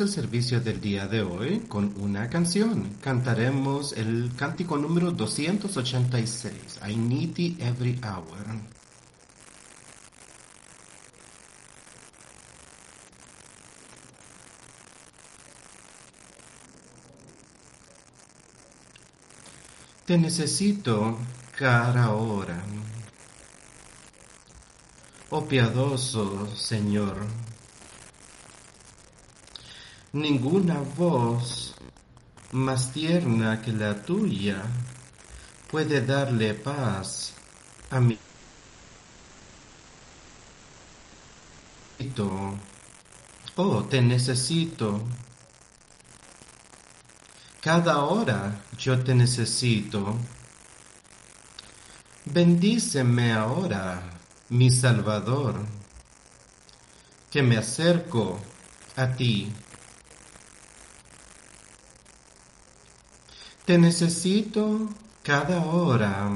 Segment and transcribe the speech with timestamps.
[0.00, 2.96] el servicio del día de hoy con una canción.
[3.00, 8.44] Cantaremos el cántico número 286, I Need Thee Every Hour.
[20.06, 21.18] Te necesito
[21.56, 22.62] cada hora.
[25.36, 27.16] Oh piadoso Señor,
[30.12, 31.74] ninguna voz
[32.52, 34.62] más tierna que la tuya
[35.72, 37.32] puede darle paz
[37.90, 38.16] a mi
[43.56, 45.02] Oh, te necesito.
[47.60, 50.16] Cada hora yo te necesito.
[52.24, 54.14] Bendíceme ahora,
[54.50, 55.64] mi Salvador,
[57.30, 58.38] que me acerco
[58.96, 59.52] a ti.
[63.64, 64.88] Te necesito
[65.22, 66.30] cada hora.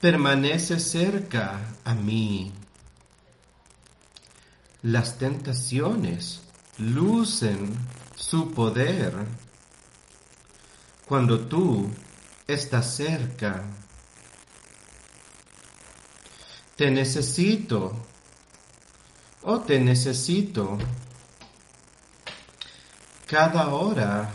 [0.00, 2.52] Permanece cerca a mí.
[4.82, 6.42] Las tentaciones
[6.78, 7.74] lucen
[8.16, 9.14] su poder
[11.06, 11.88] cuando tú
[12.46, 13.64] estás cerca.
[16.76, 18.06] Te necesito,
[19.44, 20.76] oh te necesito.
[23.26, 24.30] Cada hora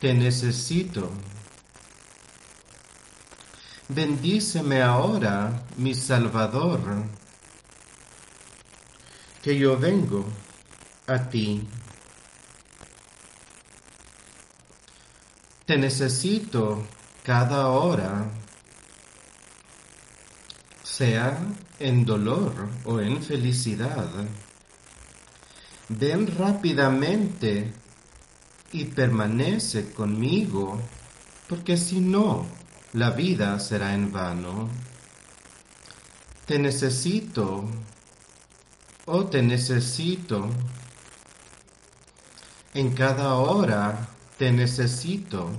[0.00, 1.08] te necesito.
[3.88, 6.80] Bendíceme ahora, mi Salvador,
[9.40, 10.24] que yo vengo
[11.06, 11.64] a ti.
[15.64, 16.84] Te necesito
[17.22, 18.26] cada hora,
[20.96, 21.36] sea
[21.80, 24.08] en dolor o en felicidad.
[25.88, 27.72] Ven rápidamente
[28.70, 30.80] y permanece conmigo,
[31.48, 32.46] porque si no,
[32.92, 34.68] la vida será en vano.
[36.46, 37.64] Te necesito,
[39.06, 40.48] oh te necesito,
[42.72, 45.50] en cada hora te necesito.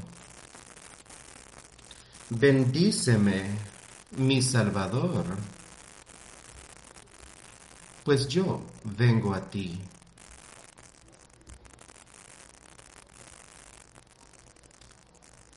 [2.29, 3.74] Bendíceme,
[4.17, 5.25] mi Salvador,
[8.03, 9.79] pues yo vengo a ti.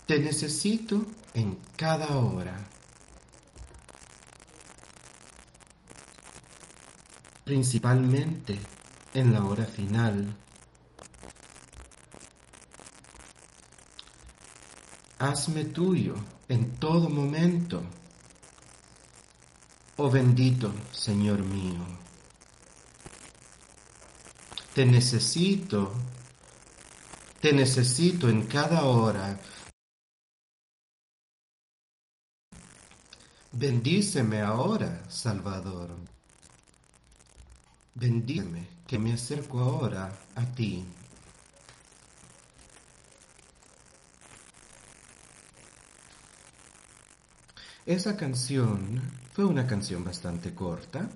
[0.07, 1.05] Te necesito
[1.35, 2.57] en cada hora.
[7.45, 8.59] Principalmente
[9.15, 10.35] en la hora final.
[15.19, 16.15] hazme tuyo
[16.49, 17.83] en todo momento.
[20.01, 21.85] Oh bendito Señor mío,
[24.73, 25.93] te necesito,
[27.41, 29.41] te necesito en cada hora.
[33.51, 35.91] Bendíceme ahora, Salvador.
[37.97, 40.85] Bendíceme que me acerco ahora a ti.
[47.85, 51.09] Esa canción fue una canción bastante corta,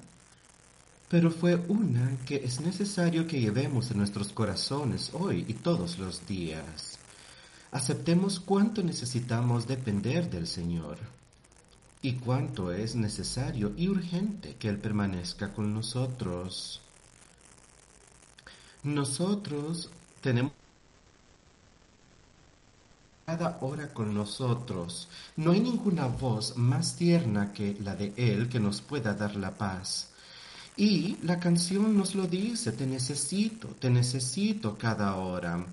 [1.09, 6.25] pero fue una que es necesario que llevemos en nuestros corazones hoy y todos los
[6.25, 7.01] días.
[7.73, 10.99] Aceptemos cuánto necesitamos depender del Señor
[12.01, 16.81] y cuánto es necesario y urgente que Él permanezca con nosotros.
[18.85, 19.91] Nosotros
[20.21, 20.53] tenemos
[23.27, 25.09] cada hora con nosotros.
[25.37, 29.53] No hay ninguna voz más tierna que la de Él que nos pueda dar la
[29.53, 30.09] paz.
[30.77, 35.65] Y la canción nos lo dice, te necesito, te necesito cada hora.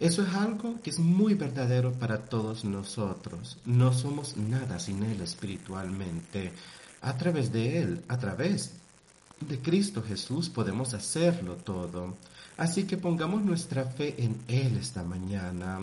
[0.00, 3.58] Eso es algo que es muy verdadero para todos nosotros.
[3.64, 6.52] No somos nada sin Él espiritualmente.
[7.02, 8.72] A través de Él, a través
[9.40, 12.16] de Cristo Jesús podemos hacerlo todo.
[12.56, 15.78] Así que pongamos nuestra fe en Él esta mañana.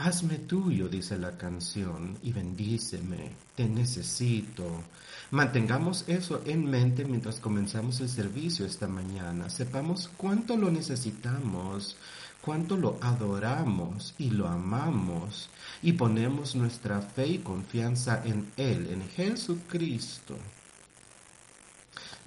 [0.00, 4.84] Hazme tuyo, dice la canción, y bendíceme, te necesito.
[5.32, 9.50] Mantengamos eso en mente mientras comenzamos el servicio esta mañana.
[9.50, 11.96] Sepamos cuánto lo necesitamos,
[12.40, 15.50] cuánto lo adoramos y lo amamos,
[15.82, 20.36] y ponemos nuestra fe y confianza en Él, en Jesucristo.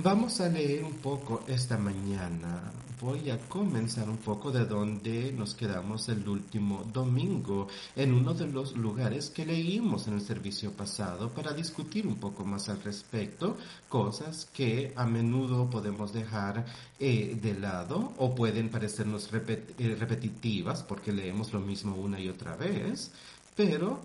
[0.03, 2.71] Vamos a leer un poco esta mañana.
[2.99, 8.47] Voy a comenzar un poco de donde nos quedamos el último domingo, en uno de
[8.47, 13.57] los lugares que leímos en el servicio pasado para discutir un poco más al respecto,
[13.89, 16.65] cosas que a menudo podemos dejar
[16.99, 22.55] eh, de lado o pueden parecernos eh, repetitivas porque leemos lo mismo una y otra
[22.55, 23.11] vez,
[23.55, 24.01] pero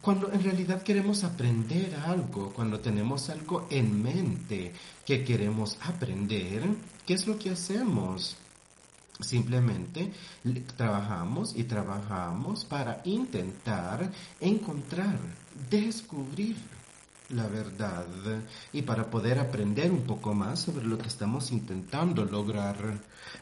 [0.00, 4.72] cuando en realidad queremos aprender algo, cuando tenemos algo en mente
[5.04, 6.62] que queremos aprender,
[7.04, 8.36] ¿qué es lo que hacemos?
[9.20, 10.12] Simplemente
[10.76, 15.18] trabajamos y trabajamos para intentar encontrar,
[15.68, 16.56] descubrir
[17.30, 18.06] la verdad
[18.72, 22.76] y para poder aprender un poco más sobre lo que estamos intentando lograr.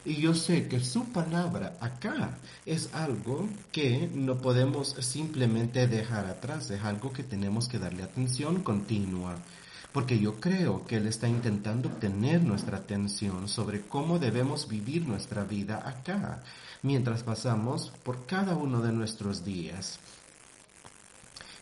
[0.03, 6.69] Y yo sé que su palabra acá es algo que no podemos simplemente dejar atrás,
[6.69, 9.35] es algo que tenemos que darle atención continua.
[9.93, 15.45] Porque yo creo que Él está intentando obtener nuestra atención sobre cómo debemos vivir nuestra
[15.45, 16.43] vida acá,
[16.83, 19.97] mientras pasamos por cada uno de nuestros días.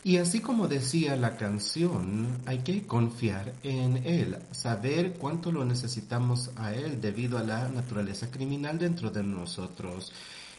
[0.06, 6.52] Y así como decía la canción, hay que confiar en Él, saber cuánto lo necesitamos
[6.54, 10.12] a Él debido a la naturaleza criminal dentro de nosotros.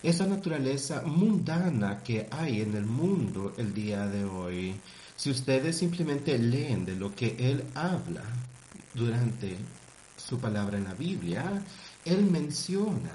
[0.03, 4.75] Esa naturaleza mundana que hay en el mundo el día de hoy.
[5.15, 8.23] Si ustedes simplemente leen de lo que Él habla
[8.93, 9.55] durante
[10.17, 11.63] su palabra en la Biblia,
[12.03, 13.13] Él menciona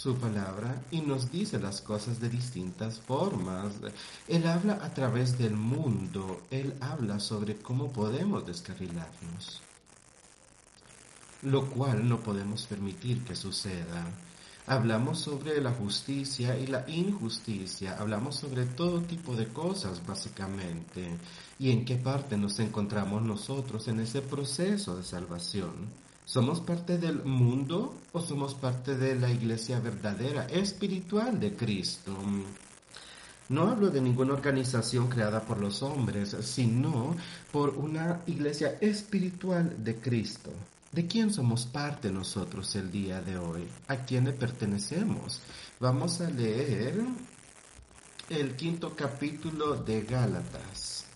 [0.00, 3.74] su palabra y nos dice las cosas de distintas formas.
[4.28, 9.60] Él habla a través del mundo, Él habla sobre cómo podemos descarrilarnos,
[11.42, 14.06] lo cual no podemos permitir que suceda.
[14.66, 21.10] Hablamos sobre la justicia y la injusticia, hablamos sobre todo tipo de cosas básicamente
[21.58, 26.09] y en qué parte nos encontramos nosotros en ese proceso de salvación.
[26.24, 32.16] ¿Somos parte del mundo o somos parte de la iglesia verdadera, espiritual de Cristo?
[33.48, 37.16] No hablo de ninguna organización creada por los hombres, sino
[37.50, 40.52] por una iglesia espiritual de Cristo.
[40.92, 43.66] ¿De quién somos parte nosotros el día de hoy?
[43.88, 45.40] ¿A quién le pertenecemos?
[45.80, 47.00] Vamos a leer
[48.28, 51.09] el quinto capítulo de Gálatas.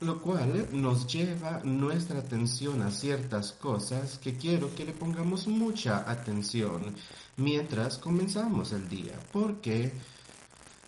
[0.00, 6.10] Lo cual nos lleva nuestra atención a ciertas cosas que quiero que le pongamos mucha
[6.10, 6.94] atención
[7.36, 9.92] mientras comenzamos el día, porque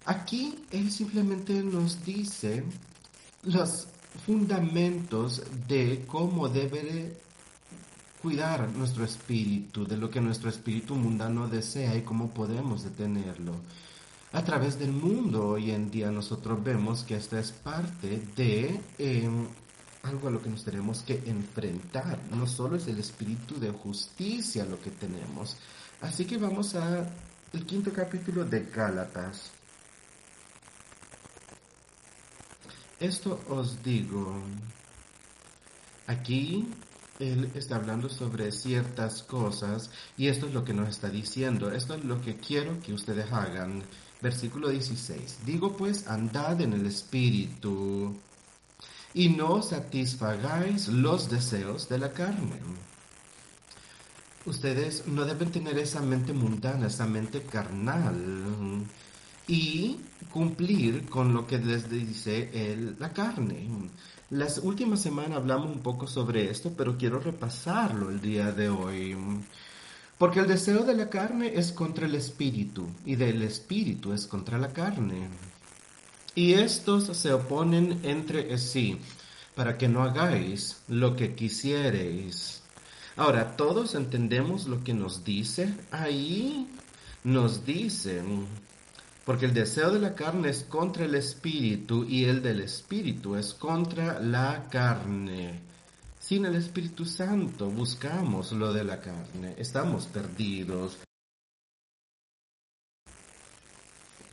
[0.05, 2.65] aquí él simplemente nos dice
[3.45, 3.87] los
[4.25, 7.17] fundamentos de cómo debe
[8.23, 13.53] cuidar nuestro espíritu, de lo que nuestro espíritu mundano desea y cómo podemos detenerlo
[14.37, 19.49] a través del mundo hoy en día nosotros vemos que esta es parte de em,
[20.03, 22.19] algo a lo que nos tenemos que enfrentar.
[22.31, 25.57] No solo es el espíritu de justicia lo que tenemos.
[26.03, 27.09] Así que vamos a
[27.55, 29.53] el quinto capítulo de Gálatas.
[33.01, 34.37] Esto os digo.
[36.09, 36.69] Aquí
[37.19, 41.73] él está hablando sobre ciertas cosas y esto es lo que nos está diciendo.
[41.73, 43.83] Esto es lo que quiero que ustedes hagan.
[44.27, 45.47] Versículo 16.
[45.47, 48.13] Digo pues, andad en el Espíritu
[49.15, 52.59] y no satisfagáis los deseos de la carne.
[54.45, 58.85] Ustedes no deben tener esa mente mundana, esa mente carnal
[59.47, 60.01] y
[60.33, 63.69] cumplir con lo que les dice el, la carne.
[64.31, 69.17] Las últimas semanas hablamos un poco sobre esto, pero quiero repasarlo el día de hoy.
[70.19, 74.57] Porque el deseo de la carne es contra el espíritu y del espíritu es contra
[74.57, 75.29] la carne.
[76.35, 78.99] Y estos se oponen entre sí
[79.55, 82.63] para que no hagáis lo que quisiereis.
[83.17, 85.75] Ahora, todos entendemos lo que nos dice.
[85.91, 86.69] Ahí
[87.25, 88.47] nos dicen,
[89.25, 93.53] porque el deseo de la carne es contra el espíritu y el del espíritu es
[93.55, 95.66] contra la carne.
[96.27, 100.99] Sin el Espíritu Santo buscamos lo de la carne, estamos perdidos.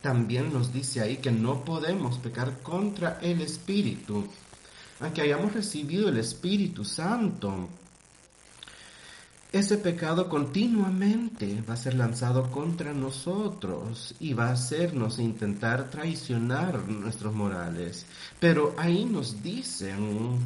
[0.02, 4.26] También nos dice ahí que no podemos pecar contra el Espíritu,
[4.98, 7.68] aunque hayamos recibido el Espíritu Santo.
[9.52, 16.88] Ese pecado continuamente va a ser lanzado contra nosotros y va a hacernos intentar traicionar
[16.88, 18.04] nuestros morales.
[18.40, 20.40] Pero ahí nos dicen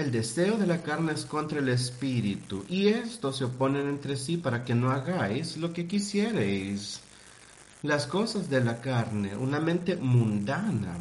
[0.00, 4.36] el deseo de la carne es contra el espíritu, y estos se oponen entre sí
[4.36, 7.00] para que no hagáis lo que quisiereis.
[7.82, 10.96] Las cosas de la carne, una mente mundana,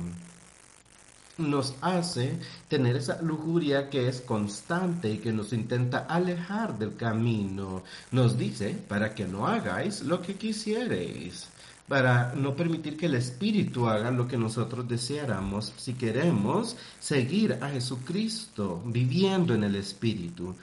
[1.37, 2.37] nos hace
[2.67, 7.83] tener esa lujuria que es constante y que nos intenta alejar del camino.
[8.11, 11.47] Nos dice para que no hagáis lo que quisierais,
[11.89, 17.69] para no permitir que el Espíritu haga lo que nosotros deseáramos si queremos seguir a
[17.69, 20.55] Jesucristo viviendo en el Espíritu.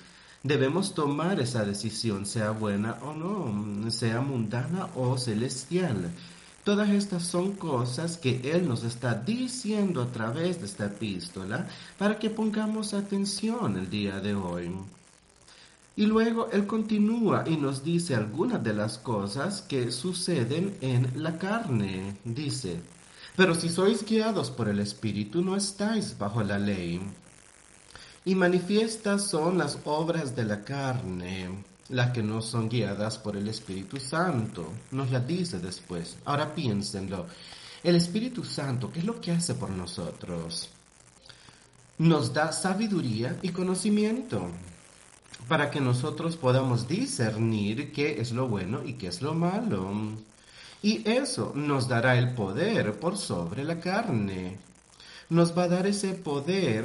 [0.44, 6.12] Debemos tomar esa decisión, sea buena o no, sea mundana o celestial.
[6.62, 11.66] Todas estas son cosas que Él nos está diciendo a través de esta epístola
[11.98, 14.70] para que pongamos atención el día de hoy.
[15.96, 21.38] Y luego Él continúa y nos dice algunas de las cosas que suceden en la
[21.38, 22.18] carne.
[22.22, 22.80] Dice,
[23.34, 27.00] pero si sois guiados por el Espíritu no estáis bajo la ley.
[28.26, 33.48] Y manifiestas son las obras de la carne las que no son guiadas por el
[33.48, 34.72] Espíritu Santo.
[34.90, 36.16] Nos la dice después.
[36.24, 37.26] Ahora piénsenlo.
[37.82, 40.68] El Espíritu Santo, ¿qué es lo que hace por nosotros?
[41.98, 44.50] Nos da sabiduría y conocimiento
[45.48, 49.92] para que nosotros podamos discernir qué es lo bueno y qué es lo malo.
[50.82, 54.58] Y eso nos dará el poder por sobre la carne.
[55.28, 56.84] Nos va a dar ese poder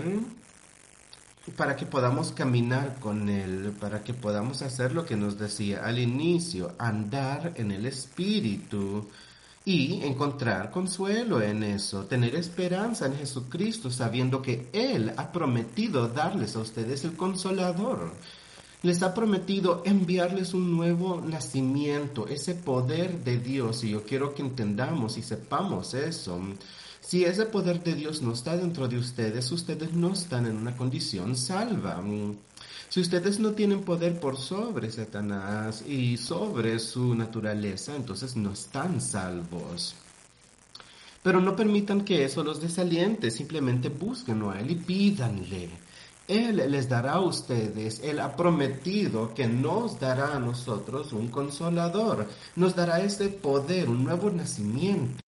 [1.58, 6.00] para que podamos caminar con Él, para que podamos hacer lo que nos decía al
[6.00, 9.08] inicio, andar en el Espíritu
[9.66, 16.56] y encontrar consuelo en eso, tener esperanza en Jesucristo, sabiendo que Él ha prometido darles
[16.56, 18.12] a ustedes el consolador.
[18.84, 24.42] Les ha prometido enviarles un nuevo nacimiento, ese poder de Dios, y yo quiero que
[24.42, 26.40] entendamos y sepamos eso.
[27.00, 30.76] Si ese poder de Dios no está dentro de ustedes, ustedes no están en una
[30.76, 32.02] condición salva.
[32.90, 39.00] Si ustedes no tienen poder por sobre Satanás y sobre su naturaleza, entonces no están
[39.00, 39.96] salvos.
[41.22, 45.70] Pero no permitan que eso los desaliente, simplemente búsquenlo a Él y pídanle.
[46.32, 52.26] Él les dará a ustedes, Él ha prometido que nos dará a nosotros un consolador,
[52.56, 55.22] nos dará ese poder, un nuevo nacimiento.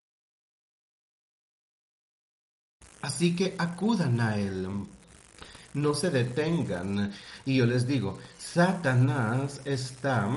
[3.01, 4.69] Así que acudan a Él.
[5.75, 7.13] No se detengan.
[7.45, 10.29] Y yo les digo, Satanás está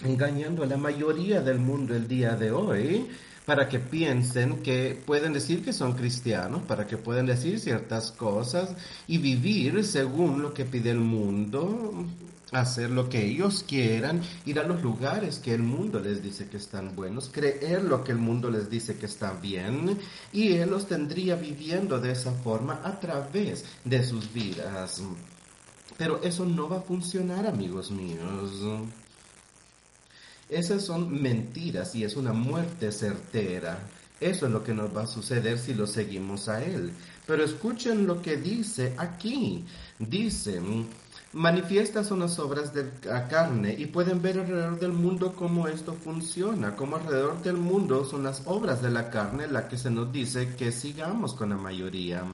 [0.00, 3.08] engañando a la mayoría del mundo el día de hoy
[3.44, 8.74] para que piensen que pueden decir que son cristianos, para que puedan decir ciertas cosas
[9.06, 12.06] y vivir según lo que pide el mundo,
[12.52, 16.56] hacer lo que ellos quieran, ir a los lugares que el mundo les dice que
[16.56, 19.98] están buenos, creer lo que el mundo les dice que está bien,
[20.32, 25.02] y Él los tendría viviendo de esa forma a través de sus vidas.
[25.98, 28.50] Pero eso no va a funcionar, amigos míos.
[30.48, 33.78] Esas son mentiras y es una muerte certera.
[34.20, 36.92] Eso es lo que nos va a suceder si lo seguimos a Él.
[37.26, 39.64] Pero escuchen lo que dice aquí.
[39.98, 40.60] Dice,
[41.32, 45.94] manifiestas son las obras de la carne y pueden ver alrededor del mundo cómo esto
[45.94, 50.12] funciona, cómo alrededor del mundo son las obras de la carne la que se nos
[50.12, 52.33] dice que sigamos con la mayoría.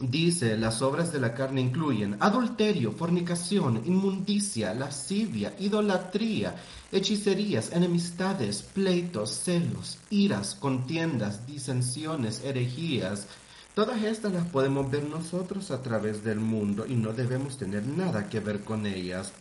[0.00, 6.56] Dice, las obras de la carne incluyen adulterio, fornicación, inmundicia, lascivia, idolatría,
[6.90, 13.26] hechicerías, enemistades, pleitos, celos, iras, contiendas, disensiones, herejías,
[13.74, 18.28] Todas estas las podemos ver nosotros a través del mundo y no debemos tener nada
[18.28, 19.32] que ver con ellas.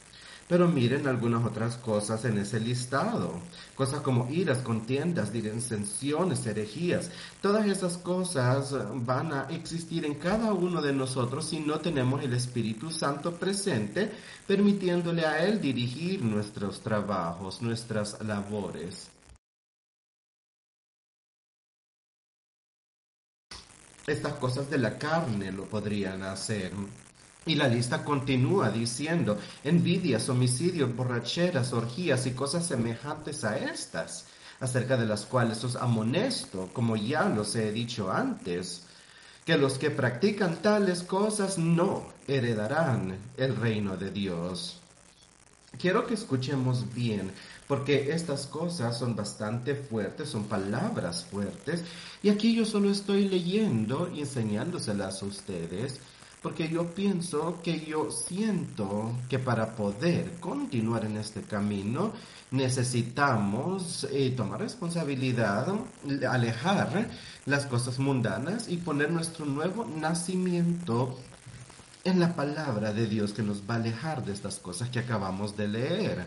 [0.50, 3.40] Pero miren algunas otras cosas en ese listado.
[3.76, 7.12] Cosas como iras, contiendas, disensiones, herejías.
[7.40, 8.76] Todas esas cosas
[9.06, 14.12] van a existir en cada uno de nosotros si no tenemos el Espíritu Santo presente,
[14.48, 19.12] permitiéndole a Él dirigir nuestros trabajos, nuestras labores.
[24.08, 26.72] estas cosas de la carne lo podrían hacer.
[27.50, 34.28] Y la lista continúa diciendo envidias, homicidios, borracheras, orgías y cosas semejantes a estas,
[34.60, 38.84] acerca de las cuales os amonesto, como ya los he dicho antes,
[39.46, 44.80] que los que practican tales cosas no heredarán el reino de Dios.
[45.80, 47.32] Quiero que escuchemos bien,
[47.68, 51.84] porque estas cosas son bastante fuertes, son palabras fuertes,
[52.22, 56.00] y aquí yo solo estoy leyendo y enseñándoselas a ustedes,
[56.42, 62.14] porque yo pienso que yo siento que para poder continuar en este camino
[62.52, 65.68] necesitamos eh, tomar responsabilidad,
[66.30, 67.10] alejar
[67.46, 71.18] las cosas mundanas y poner nuestro nuevo nacimiento
[72.04, 75.58] en la palabra de Dios que nos va a alejar de estas cosas que acabamos
[75.58, 76.26] de leer.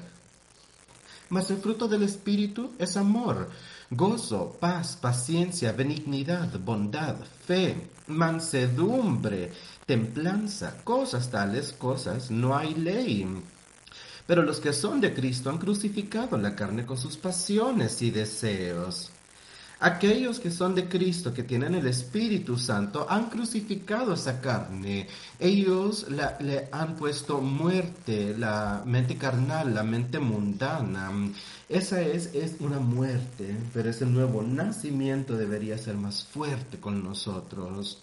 [1.30, 3.48] Mas el fruto del Espíritu es amor,
[3.90, 7.16] gozo, paz, paciencia, benignidad, bondad,
[7.46, 9.50] fe, mansedumbre,
[9.92, 13.26] templanza, cosas tales, cosas no hay ley.
[14.26, 19.10] Pero los que son de Cristo han crucificado la carne con sus pasiones y deseos.
[19.80, 25.08] Aquellos que son de Cristo, que tienen el Espíritu Santo, han crucificado esa carne.
[25.38, 31.10] Ellos le han puesto muerte, la mente carnal, la mente mundana.
[31.68, 38.02] Esa es, es una muerte, pero ese nuevo nacimiento debería ser más fuerte con nosotros.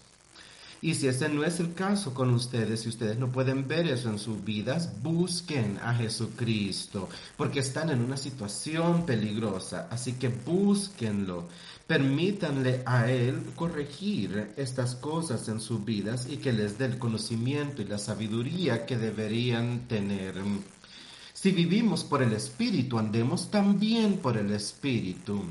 [0.82, 4.08] Y si ese no es el caso con ustedes, si ustedes no pueden ver eso
[4.08, 9.88] en sus vidas, busquen a Jesucristo, porque están en una situación peligrosa.
[9.90, 11.48] Así que búsquenlo.
[11.86, 17.82] Permítanle a Él corregir estas cosas en sus vidas y que les dé el conocimiento
[17.82, 20.34] y la sabiduría que deberían tener.
[21.34, 25.42] Si vivimos por el Espíritu, andemos también por el Espíritu.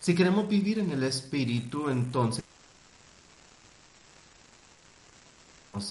[0.00, 2.44] Si queremos vivir en el Espíritu, entonces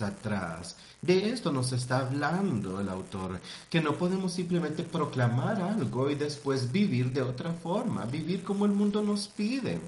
[0.01, 0.75] atrás.
[1.01, 6.71] De esto nos está hablando el autor, que no podemos simplemente proclamar algo y después
[6.71, 9.79] vivir de otra forma, vivir como el mundo nos pide.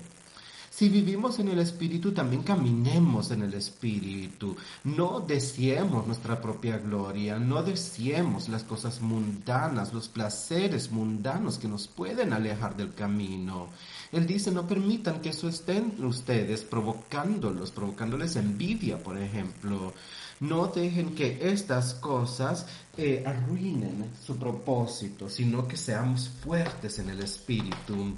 [0.75, 4.57] Si vivimos en el Espíritu, también caminemos en el Espíritu.
[4.83, 11.87] No deseemos nuestra propia gloria, no deseemos las cosas mundanas, los placeres mundanos que nos
[11.87, 13.69] pueden alejar del camino.
[14.15, 19.93] Él dice, no permitan que eso estén ustedes provocándolos, provocándoles envidia, por ejemplo.
[20.39, 27.19] No dejen que estas cosas eh, arruinen su propósito, sino que seamos fuertes en el
[27.21, 28.15] Espíritu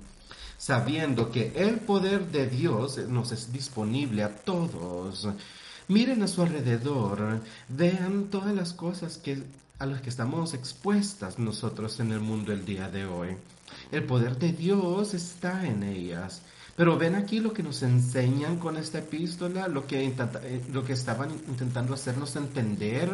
[0.58, 5.28] sabiendo que el poder de Dios nos es disponible a todos.
[5.88, 9.44] Miren a su alrededor, vean todas las cosas que,
[9.80, 13.38] a las que estamos expuestas nosotros en el mundo el día de hoy.
[13.92, 16.42] El poder de Dios está en ellas.
[16.76, 20.94] Pero ven aquí lo que nos enseñan con esta epístola, lo que, eh, lo que
[20.94, 23.10] estaban intentando hacernos entender.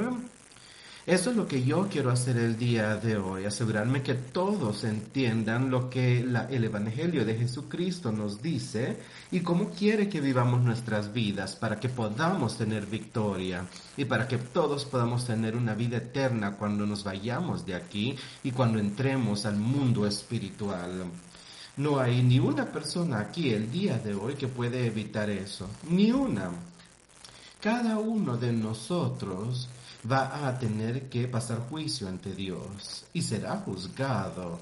[1.06, 5.70] Eso es lo que yo quiero hacer el día de hoy, asegurarme que todos entiendan
[5.70, 11.58] lo que el Evangelio de Jesucristo nos dice y cómo quiere que vivamos nuestras vidas
[11.58, 13.66] para que podamos tener victoria
[13.98, 18.52] y para que todos podamos tener una vida eterna cuando nos vayamos de aquí y
[18.52, 21.04] cuando entremos al mundo espiritual.
[21.76, 26.14] No hay ni una persona aquí el día de hoy que puede evitar eso, ni
[26.14, 26.50] una.
[27.60, 29.68] Cada uno de nosotros
[30.10, 34.60] va a tener que pasar juicio ante Dios y será juzgado.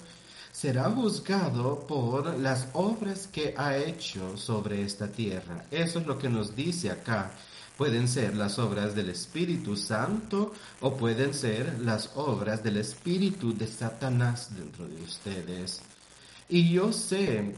[0.52, 5.66] Será juzgado por las obras que ha hecho sobre esta tierra.
[5.72, 7.32] Eso es lo que nos dice acá.
[7.78, 13.66] Pueden ser las obras del Espíritu Santo o pueden ser las obras del Espíritu de
[13.66, 15.82] Satanás dentro de ustedes.
[16.50, 17.56] Y yo sé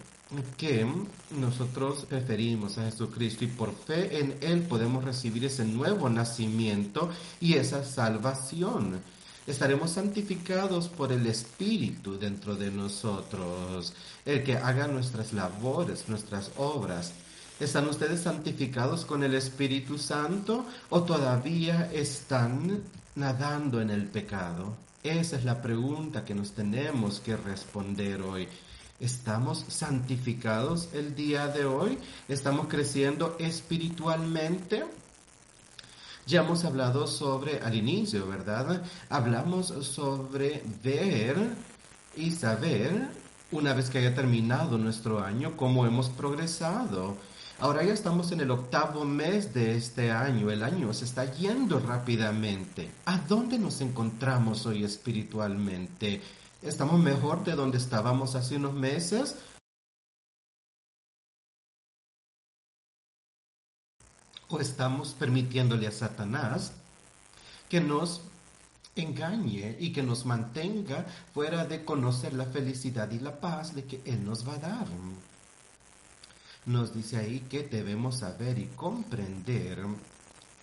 [0.57, 0.85] que
[1.31, 7.53] nosotros preferimos a Jesucristo y por fe en Él podemos recibir ese nuevo nacimiento y
[7.53, 9.01] esa salvación.
[9.45, 13.93] Estaremos santificados por el Espíritu dentro de nosotros,
[14.25, 17.13] el que haga nuestras labores, nuestras obras.
[17.59, 22.83] ¿Están ustedes santificados con el Espíritu Santo o todavía están
[23.15, 24.75] nadando en el pecado?
[25.03, 28.47] Esa es la pregunta que nos tenemos que responder hoy.
[29.03, 31.97] ¿Estamos santificados el día de hoy?
[32.29, 34.85] ¿Estamos creciendo espiritualmente?
[36.25, 38.81] Ya hemos hablado sobre, al inicio, ¿verdad?
[39.09, 41.35] Hablamos sobre ver
[42.15, 43.09] y saber,
[43.51, 47.17] una vez que haya terminado nuestro año, cómo hemos progresado.
[47.59, 50.49] Ahora ya estamos en el octavo mes de este año.
[50.49, 52.89] El año se está yendo rápidamente.
[53.03, 56.21] ¿A dónde nos encontramos hoy espiritualmente?
[56.63, 59.35] ¿Estamos mejor de donde estábamos hace unos meses?
[64.47, 66.71] ¿O estamos permitiéndole a Satanás
[67.67, 68.21] que nos
[68.95, 74.01] engañe y que nos mantenga fuera de conocer la felicidad y la paz de que
[74.05, 74.87] Él nos va a dar?
[76.65, 79.83] Nos dice ahí que debemos saber y comprender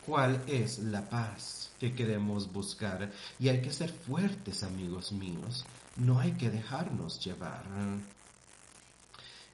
[0.07, 5.67] cuál es la paz que queremos buscar y hay que ser fuertes, amigos míos.
[6.01, 7.63] No hay que dejarnos llevar.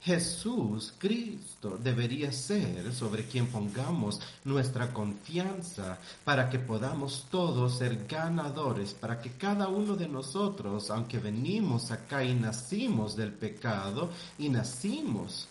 [0.00, 8.94] Jesús, Cristo, debería ser sobre quien pongamos nuestra confianza para que podamos todos ser ganadores,
[8.94, 15.48] para que cada uno de nosotros, aunque venimos acá y nacimos del pecado y nacimos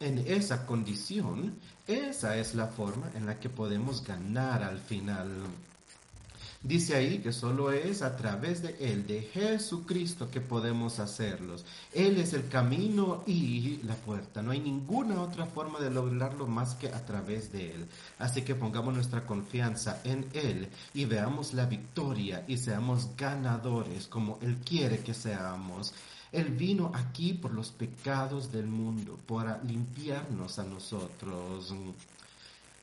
[0.00, 1.54] en esa condición,
[1.86, 5.30] esa es la forma en la que podemos ganar al final.
[6.64, 11.66] Dice ahí que solo es a través de Él, de Jesucristo, que podemos hacerlos.
[11.92, 14.40] Él es el camino y la puerta.
[14.40, 17.86] No hay ninguna otra forma de lograrlo más que a través de Él.
[18.18, 24.38] Así que pongamos nuestra confianza en Él y veamos la victoria y seamos ganadores como
[24.40, 25.92] Él quiere que seamos.
[26.32, 31.74] Él vino aquí por los pecados del mundo, para limpiarnos a nosotros.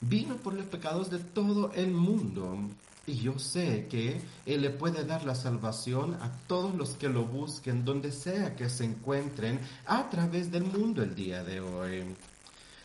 [0.02, 2.60] Vino por los pecados de todo el mundo.
[3.08, 7.26] Y yo sé que Él le puede dar la salvación a todos los que lo
[7.26, 12.16] busquen, donde sea que se encuentren, a través del mundo el día de hoy.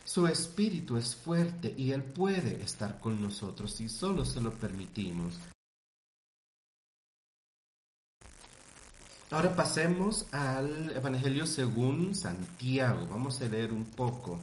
[0.03, 5.35] Su espíritu es fuerte y Él puede estar con nosotros si solo se lo permitimos.
[9.29, 13.05] Ahora pasemos al Evangelio según Santiago.
[13.07, 14.39] Vamos a leer un poco.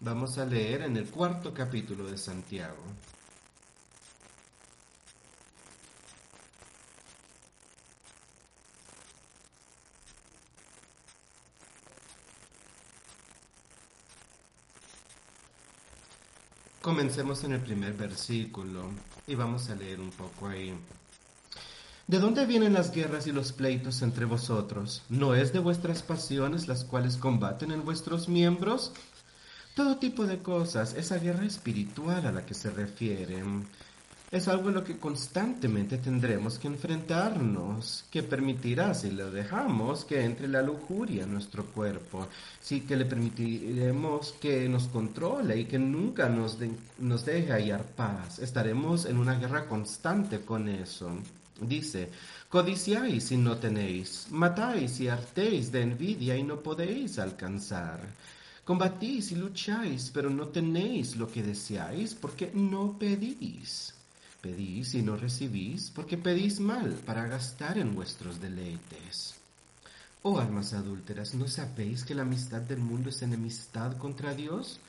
[0.00, 2.76] Vamos a leer en el cuarto capítulo de Santiago.
[16.82, 18.90] Comencemos en el primer versículo
[19.26, 20.72] y vamos a leer un poco ahí.
[22.06, 25.02] ¿De dónde vienen las guerras y los pleitos entre vosotros?
[25.08, 28.92] ¿No es de vuestras pasiones las cuales combaten en vuestros miembros?
[29.76, 33.66] Todo tipo de cosas, esa guerra espiritual a la que se refieren,
[34.30, 40.24] es algo en lo que constantemente tendremos que enfrentarnos, que permitirá, si lo dejamos, que
[40.24, 42.26] entre la lujuria en nuestro cuerpo,
[42.58, 46.56] sí que le permitiremos que nos controle y que nunca nos,
[46.98, 48.38] nos deje hallar paz.
[48.38, 51.10] Estaremos en una guerra constante con eso.
[51.60, 52.08] Dice,
[52.48, 58.00] codiciáis y no tenéis, matáis y hartéis de envidia y no podéis alcanzar.
[58.66, 63.94] Combatís y lucháis, pero no tenéis lo que deseáis porque no pedís.
[64.40, 69.36] Pedís y no recibís porque pedís mal para gastar en vuestros deleites.
[70.22, 74.80] Oh almas adúlteras, ¿no sabéis que la amistad del mundo es enemistad contra Dios?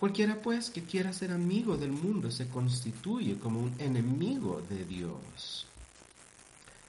[0.00, 5.69] Cualquiera pues que quiera ser amigo del mundo se constituye como un enemigo de Dios.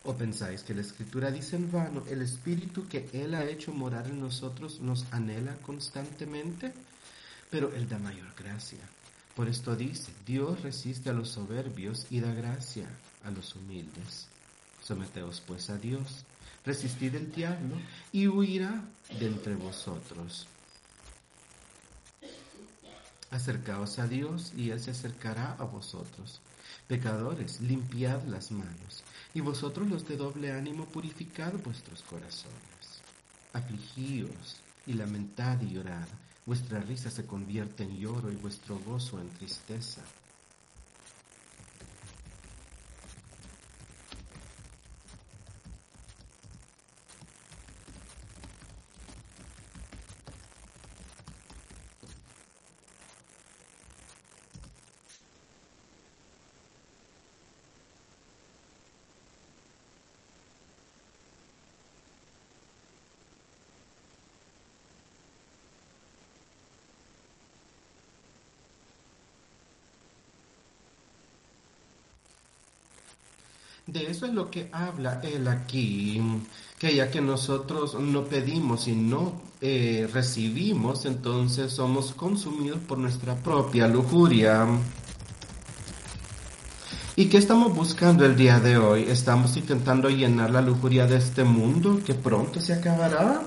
[0.04, 4.08] ¿O pensáis que la Escritura dice en vano, el Espíritu que Él ha hecho morar
[4.08, 6.74] en nosotros nos anhela constantemente?
[7.52, 8.80] Pero Él da mayor gracia.
[9.36, 12.88] Por esto dice, Dios resiste a los soberbios y da gracia
[13.24, 14.28] a los humildes.
[14.82, 16.26] Someteos pues a Dios,
[16.66, 17.76] resistid el diablo
[18.12, 18.84] y huirá
[19.20, 20.48] de entre vosotros.
[23.30, 26.42] Acercaos a Dios y Él se acercará a vosotros.
[26.88, 33.02] Pecadores, limpiad las manos y vosotros los de doble ánimo, purificad vuestros corazones.
[33.54, 36.08] Afligíos y lamentad y llorad.
[36.46, 40.02] Vuestra risa se convierte en lloro y vuestro gozo en tristeza.
[73.91, 76.21] De eso es lo que habla él aquí,
[76.80, 83.36] que ya que nosotros no pedimos y no eh, recibimos, entonces somos consumidos por nuestra
[83.36, 84.65] propia lujuria.
[87.17, 89.04] ¿Y qué estamos buscando el día de hoy?
[89.10, 93.41] ¿Estamos intentando llenar la lujuria de este mundo que pronto se acabará?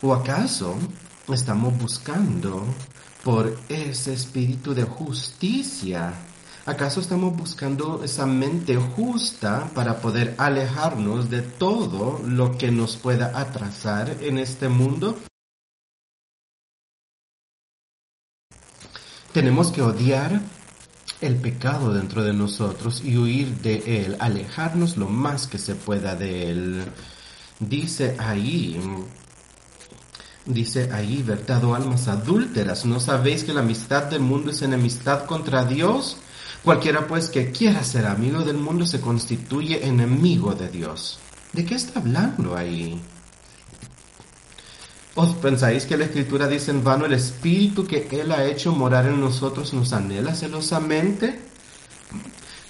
[0.00, 0.74] ¿O acaso
[1.32, 2.64] estamos buscando
[3.22, 6.31] por ese espíritu de justicia
[6.64, 13.36] ¿Acaso estamos buscando esa mente justa para poder alejarnos de todo lo que nos pueda
[13.36, 15.18] atrasar en este mundo?
[19.32, 20.40] Tenemos que odiar
[21.20, 26.14] el pecado dentro de nosotros y huir de él, alejarnos lo más que se pueda
[26.14, 26.84] de él.
[27.58, 28.80] Dice ahí,
[30.46, 35.24] dice ahí, verdad o almas adúlteras, ¿no sabéis que la amistad del mundo es enemistad
[35.24, 36.18] contra Dios?
[36.64, 41.18] Cualquiera pues que quiera ser amigo del mundo se constituye enemigo de Dios.
[41.52, 43.00] ¿De qué está hablando ahí?
[45.14, 49.06] ¿Os pensáis que la escritura dice en vano el espíritu que Él ha hecho morar
[49.06, 51.40] en nosotros nos anhela celosamente?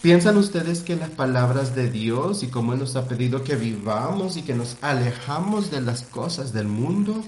[0.00, 4.37] ¿Piensan ustedes que las palabras de Dios y cómo Él nos ha pedido que vivamos
[4.37, 7.22] y que nos alejamos de las cosas del mundo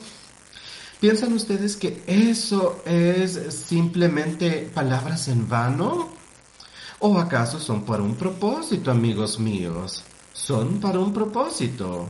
[1.05, 6.09] ¿Piensan ustedes que eso es simplemente palabras en vano?
[7.01, 10.05] ¿O acaso son para un propósito, amigos míos?
[10.33, 12.09] Son para un propósito.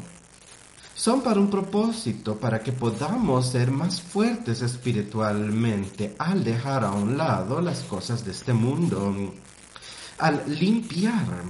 [0.94, 7.18] Son para un propósito, para que podamos ser más fuertes espiritualmente al dejar a un
[7.18, 9.12] lado las cosas de este mundo,
[10.18, 11.42] al limpiar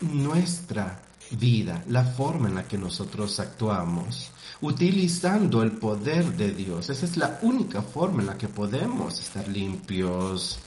[0.00, 1.02] nuestra
[1.32, 4.30] vida, la forma en la que nosotros actuamos,
[4.60, 6.88] utilizando el poder de Dios.
[6.88, 10.60] Esa es la única forma en la que podemos estar limpios.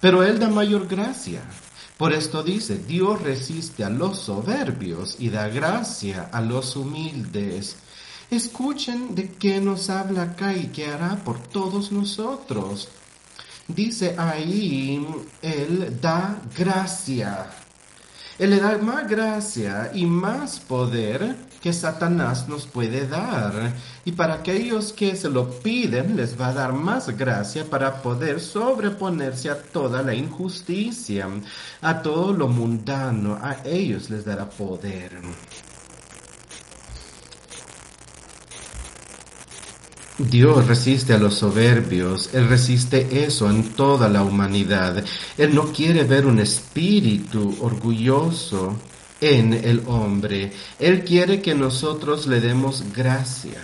[0.00, 1.42] Pero Él da mayor gracia.
[1.96, 7.76] Por esto dice, Dios resiste a los soberbios y da gracia a los humildes.
[8.30, 12.88] Escuchen de qué nos habla acá y qué hará por todos nosotros.
[13.68, 15.06] Dice ahí,
[15.42, 17.50] Él da gracia.
[18.38, 23.74] Él le da más gracia y más poder que Satanás nos puede dar.
[24.04, 28.40] Y para aquellos que se lo piden, les va a dar más gracia para poder
[28.40, 31.28] sobreponerse a toda la injusticia,
[31.82, 33.38] a todo lo mundano.
[33.42, 35.20] A ellos les dará poder.
[40.18, 45.02] Dios resiste a los soberbios, Él resiste eso en toda la humanidad.
[45.38, 48.76] Él no quiere ver un espíritu orgulloso
[49.20, 50.52] en el hombre.
[50.78, 53.62] Él quiere que nosotros le demos gracia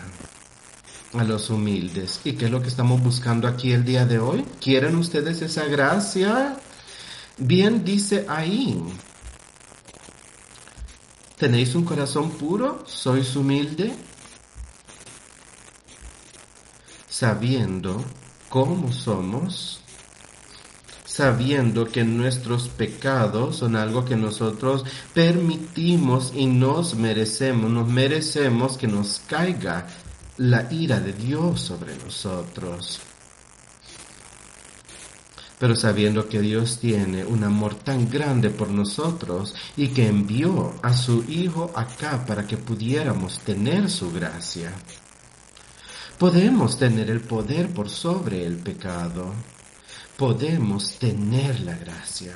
[1.15, 2.21] a los humildes.
[2.25, 4.45] ¿Y qué es lo que estamos buscando aquí el día de hoy?
[4.61, 6.57] ¿Quieren ustedes esa gracia?
[7.39, 8.83] Bien dice ahí.
[11.39, 12.85] ¿Tenéis un corazón puro?
[12.87, 13.95] ¿Sois humilde?
[17.09, 18.03] Sabiendo
[18.49, 19.81] cómo somos,
[21.17, 28.87] sabiendo que nuestros pecados son algo que nosotros permitimos y nos merecemos, nos merecemos que
[28.87, 29.87] nos caiga
[30.37, 33.01] la ira de Dios sobre nosotros.
[35.59, 40.93] Pero sabiendo que Dios tiene un amor tan grande por nosotros y que envió a
[40.93, 44.71] su Hijo acá para que pudiéramos tener su gracia,
[46.19, 49.33] podemos tener el poder por sobre el pecado
[50.17, 52.35] podemos tener la gracia,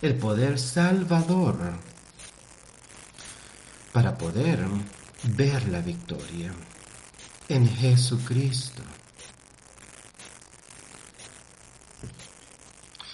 [0.00, 1.56] el poder salvador
[3.92, 4.64] para poder
[5.24, 6.52] ver la victoria
[7.48, 8.82] en Jesucristo.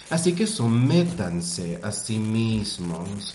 [0.09, 3.33] Así que sométanse a sí mismos.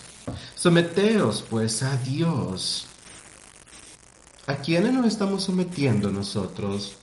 [0.55, 2.87] Someteos pues a Dios.
[4.47, 6.95] ¿A quiénes nos estamos sometiendo nosotros?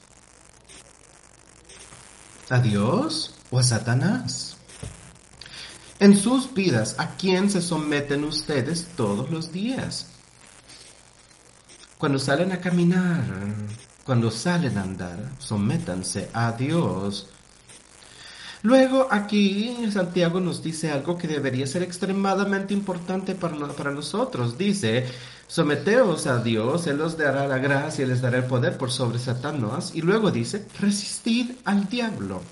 [2.48, 4.56] ¿A Dios o a Satanás?
[5.98, 10.06] En sus vidas, ¿a quién se someten ustedes todos los días?
[11.98, 13.24] Cuando salen a caminar,
[14.04, 17.30] cuando salen a andar, sométanse a Dios.
[18.62, 24.56] Luego aquí Santiago nos dice algo que debería ser extremadamente importante para, para nosotros.
[24.56, 25.06] Dice,
[25.48, 29.18] Someteos a Dios, Él os dará la gracia y les dará el poder por sobre
[29.18, 29.92] Satanás.
[29.94, 32.42] Y luego dice, resistid al diablo.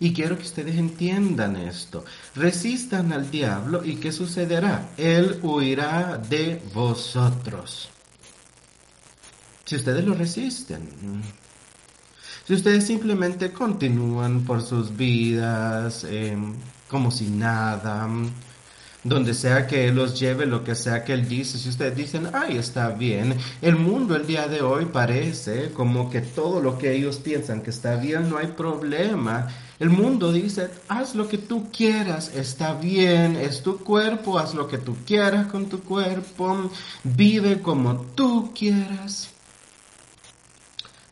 [0.00, 2.04] Y quiero que ustedes entiendan esto.
[2.34, 4.88] Resistan al diablo y ¿qué sucederá?
[4.96, 7.90] Él huirá de vosotros.
[9.66, 10.88] Si ustedes lo resisten.
[12.46, 16.36] Si ustedes simplemente continúan por sus vidas eh,
[16.88, 18.08] como si nada,
[19.02, 22.28] donde sea que Él los lleve, lo que sea que Él dice, si ustedes dicen,
[22.32, 26.92] ay, está bien, el mundo el día de hoy parece como que todo lo que
[26.92, 29.48] ellos piensan que está bien, no hay problema.
[29.78, 34.68] El mundo dice, haz lo que tú quieras, está bien, es tu cuerpo, haz lo
[34.68, 36.70] que tú quieras con tu cuerpo,
[37.02, 39.30] vive como tú quieras.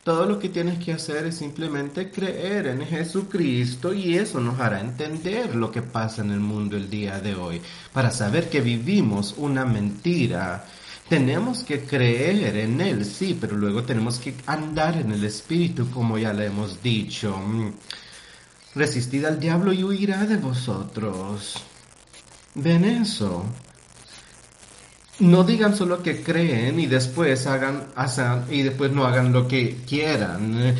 [0.03, 4.79] Todo lo que tienes que hacer es simplemente creer en Jesucristo y eso nos hará
[4.79, 7.61] entender lo que pasa en el mundo el día de hoy.
[7.91, 10.65] Para saber que vivimos una mentira,
[11.09, 16.17] tenemos que creer en Él, sí, pero luego tenemos que andar en el Espíritu, como
[16.17, 17.35] ya le hemos dicho.
[18.75, 21.55] Resistid al diablo y huirá de vosotros.
[22.55, 23.43] ¿Ven eso?
[25.19, 27.87] No digan solo que creen y después hagan,
[28.49, 30.75] y después no hagan lo que quieran.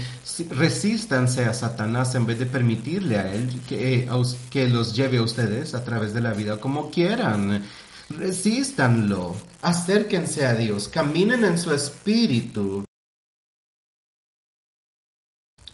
[0.49, 4.07] Resístanse a Satanás en vez de permitirle a él que,
[4.49, 7.63] que los lleve a ustedes a través de la vida como quieran.
[8.09, 12.85] Resístanlo, acérquense a Dios, caminen en su espíritu.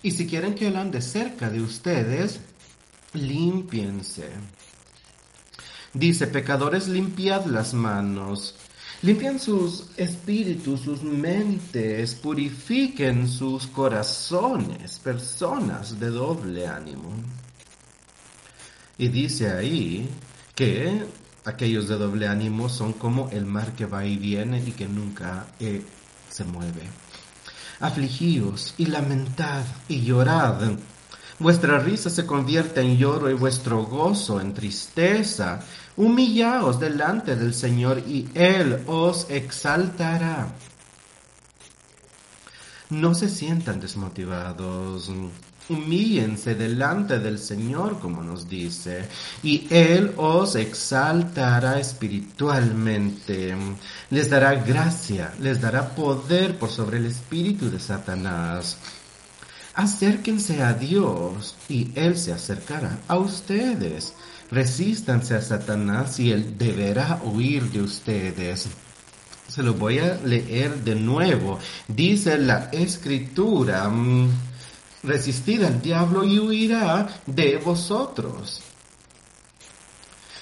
[0.02, 2.40] Y si quieren que Él ande cerca de ustedes,
[3.14, 4.30] límpiense.
[5.96, 8.54] Dice, pecadores, limpiad las manos.
[9.02, 17.14] Limpian sus espíritus, sus mentes, purifiquen sus corazones, personas de doble ánimo.
[18.98, 20.10] Y dice ahí
[20.54, 21.06] que
[21.46, 25.48] aquellos de doble ánimo son como el mar que va y viene y que nunca
[25.62, 25.82] eh,
[26.30, 26.84] se mueve.
[27.80, 30.78] Afligíos y lamentad y llorad.
[31.38, 35.60] Vuestra risa se convierte en lloro y vuestro gozo en tristeza.
[35.98, 40.48] Humillaos delante del Señor y Él os exaltará.
[42.90, 45.12] No se sientan desmotivados.
[45.68, 49.10] Humíllense delante del Señor, como nos dice,
[49.42, 53.56] y Él os exaltará espiritualmente.
[54.12, 58.78] Les dará gracia, les dará poder por sobre el espíritu de Satanás.
[59.76, 64.14] Acérquense a Dios y Él se acercará a ustedes.
[64.50, 68.70] Resístanse a Satanás y Él deberá huir de ustedes.
[69.50, 71.60] Se lo voy a leer de nuevo.
[71.90, 73.90] Dice la escritura.
[73.90, 74.30] Mm,
[75.04, 78.62] resistid al diablo y huirá de vosotros.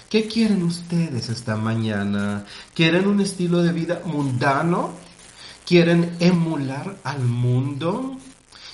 [0.09, 2.45] ¿Qué quieren ustedes esta mañana?
[2.75, 4.91] ¿Quieren un estilo de vida mundano?
[5.65, 8.17] ¿Quieren emular al mundo?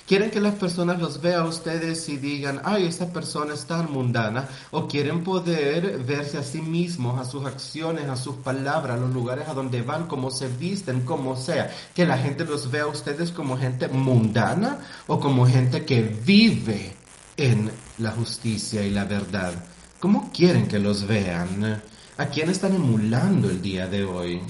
[0.09, 3.91] ¿Quieren que las personas los vean a ustedes y digan, ay, esta persona es tan
[3.91, 4.49] mundana?
[4.71, 9.13] ¿O quieren poder verse a sí mismos, a sus acciones, a sus palabras, a los
[9.13, 11.71] lugares a donde van, cómo se visten, como sea?
[11.93, 16.95] Que la gente los vea a ustedes como gente mundana o como gente que vive
[17.37, 17.69] en
[17.99, 19.53] la justicia y la verdad.
[19.99, 21.83] ¿Cómo quieren que los vean?
[22.17, 24.41] ¿A quién están emulando el día de hoy?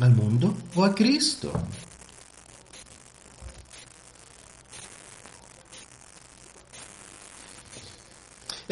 [0.00, 1.52] ¿Al mundo o a Cristo?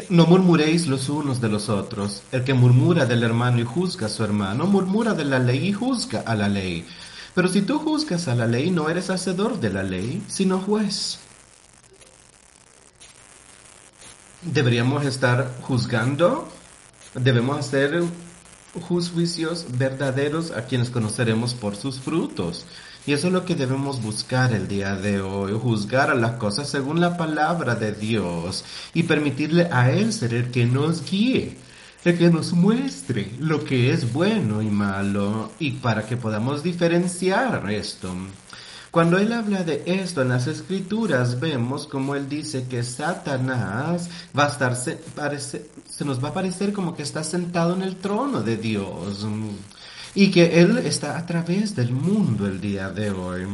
[0.09, 2.23] No murmuréis los unos de los otros.
[2.33, 5.73] El que murmura del hermano y juzga a su hermano, murmura de la ley y
[5.73, 6.85] juzga a la ley.
[7.35, 11.19] Pero si tú juzgas a la ley, no eres hacedor de la ley, sino juez.
[14.43, 16.49] Deberíamos estar juzgando,
[17.15, 18.03] debemos hacer
[18.81, 22.67] juicios verdaderos a quienes conoceremos por sus frutos.
[23.07, 26.71] Y eso es lo que debemos buscar el día de hoy, juzgar a las cosas
[26.71, 28.65] según la palabra de Dios
[28.95, 31.59] y permitirle a Él ser el que nos guíe,
[32.05, 37.71] el que nos muestre lo que es bueno y malo y para que podamos diferenciar
[37.71, 38.15] esto.
[38.91, 44.45] Cuando él habla de esto en las escrituras, vemos como él dice que Satanás va
[44.45, 45.01] a estar, se,
[45.91, 49.27] se nos va a parecer como que está sentado en el trono de Dios
[50.15, 53.47] y que Él está a través del mundo el día de hoy.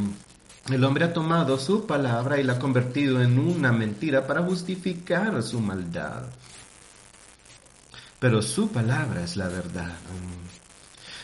[0.71, 5.43] El hombre ha tomado su palabra y la ha convertido en una mentira para justificar
[5.43, 6.25] su maldad.
[8.19, 9.97] Pero su palabra es la verdad.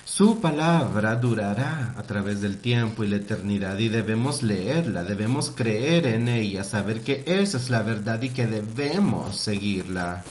[0.05, 6.07] Su palabra durará a través del tiempo y la eternidad y debemos leerla, debemos creer
[6.07, 10.25] en ella, saber que esa es la verdad y que debemos seguirla.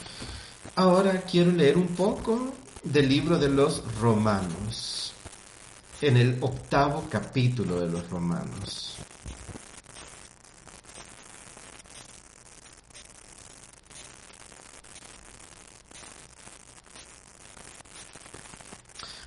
[0.75, 2.51] Ahora quiero leer un poco
[2.86, 5.13] del libro de los Romanos,
[6.02, 8.98] en el octavo capítulo de los Romanos.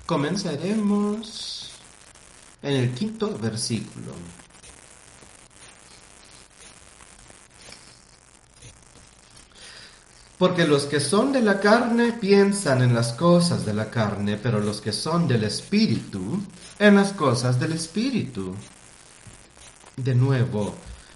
[0.05, 1.73] Comenzaremos
[2.63, 4.13] en el quinto versículo.
[10.39, 14.61] Porque los que son de la carne piensan en las cosas de la carne, pero
[14.61, 16.41] los que son del Espíritu,
[16.79, 18.55] en las cosas del Espíritu.
[19.97, 20.75] De nuevo,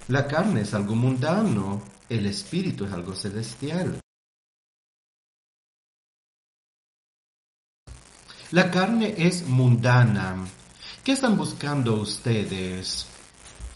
[0.10, 3.98] la carne es algo mundano, el Espíritu es algo celestial.
[8.52, 10.36] La carne es mundana.
[11.02, 13.08] ¿Qué están buscando ustedes?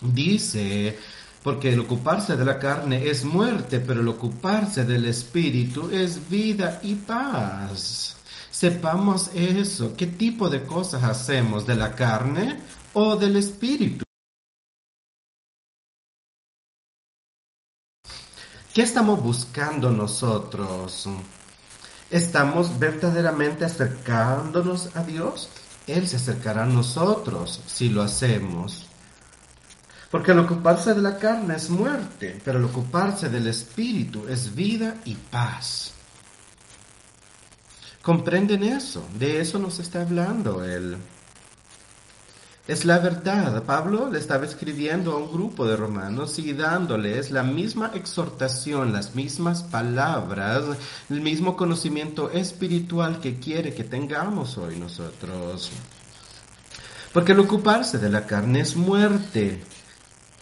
[0.02, 1.00] Dice
[1.48, 6.82] porque el ocuparse de la carne es muerte, pero el ocuparse del espíritu es vida
[6.84, 8.18] y paz.
[8.52, 12.60] Sepamos eso, qué tipo de cosas hacemos de la carne
[12.92, 14.04] o del espíritu.
[18.74, 21.08] ¿Qué estamos buscando nosotros?
[22.12, 25.48] ¿Estamos verdaderamente acercándonos a Dios?
[25.88, 28.88] Él se acercará a nosotros si lo hacemos.
[30.12, 34.96] Porque el ocuparse de la carne es muerte, pero el ocuparse del espíritu es vida
[35.06, 35.94] y paz.
[38.02, 39.06] ¿Comprenden eso?
[39.20, 40.98] De eso nos está hablando él.
[42.68, 43.64] Es la verdad.
[43.64, 49.16] Pablo le estaba escribiendo a un grupo de romanos y dándoles la misma exhortación, las
[49.16, 50.64] mismas palabras,
[51.10, 55.72] el mismo conocimiento espiritual que quiere que tengamos hoy nosotros.
[57.14, 59.64] Porque el ocuparse de la carne es muerte.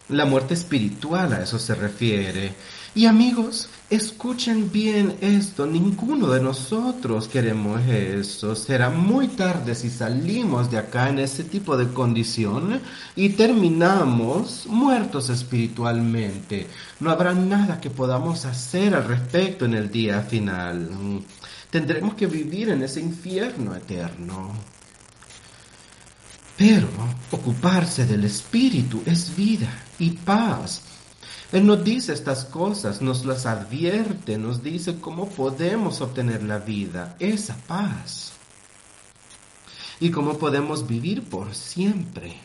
[0.09, 2.53] La muerte espiritual a eso se refiere.
[2.93, 8.55] Y amigos, escuchen bien esto, ninguno de nosotros queremos eso.
[8.55, 12.79] Será muy tarde si salimos de acá en ese tipo de condición
[13.15, 16.67] y terminamos muertos espiritualmente.
[16.99, 20.87] No habrá nada que podamos hacer al respecto en el día final.
[21.71, 24.53] Tendremos que vivir en ese infierno eterno.
[26.55, 26.87] Pero
[27.31, 30.81] ocuparse del espíritu es vida y paz
[31.51, 37.15] él nos dice estas cosas, nos las advierte, nos dice cómo podemos obtener la vida,
[37.19, 38.33] esa paz.
[39.99, 42.35] Y cómo podemos vivir por siempre.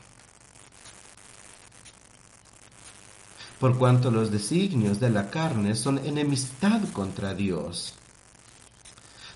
[3.59, 7.95] Por cuanto los designios de la carne son enemistad contra Dios.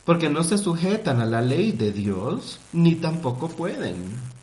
[0.05, 4.34] Porque no se sujetan a la ley de Dios, ni tampoco pueden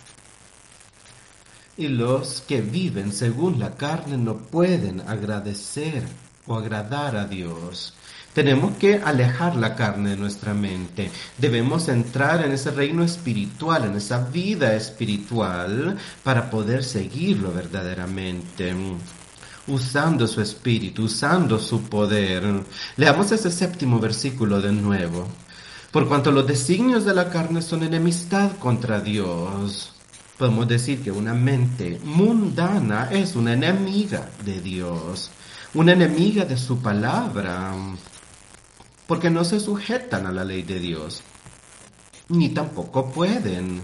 [1.81, 6.03] y los que viven según la carne no pueden agradecer
[6.45, 7.95] o agradar a Dios.
[8.33, 11.09] Tenemos que alejar la carne de nuestra mente.
[11.39, 18.75] Debemos entrar en ese reino espiritual, en esa vida espiritual, para poder seguirlo verdaderamente
[19.67, 22.43] usando su espíritu, usando su poder.
[22.95, 25.27] Leamos ese séptimo versículo de nuevo.
[25.91, 29.95] Por cuanto los designios de la carne son enemistad contra Dios
[30.41, 35.29] podemos decir que una mente mundana es una enemiga de Dios,
[35.75, 37.75] una enemiga de su palabra,
[39.05, 41.21] porque no se sujetan a la ley de Dios,
[42.29, 43.83] ni tampoco pueden.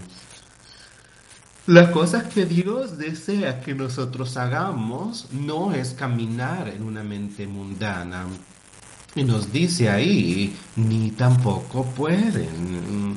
[1.68, 8.26] Las cosas que Dios desea que nosotros hagamos no es caminar en una mente mundana.
[9.14, 13.16] Y nos dice ahí, ni tampoco pueden.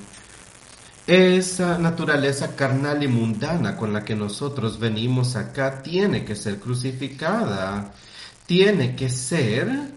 [1.12, 7.94] Esa naturaleza carnal y mundana con la que nosotros venimos acá tiene que ser crucificada,
[8.46, 9.92] tiene que ser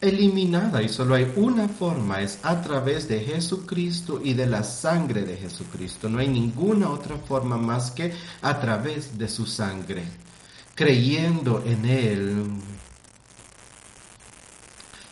[0.00, 5.22] eliminada y solo hay una forma, es a través de Jesucristo y de la sangre
[5.22, 6.08] de Jesucristo.
[6.08, 10.04] No hay ninguna otra forma más que a través de su sangre,
[10.76, 12.46] creyendo en Él,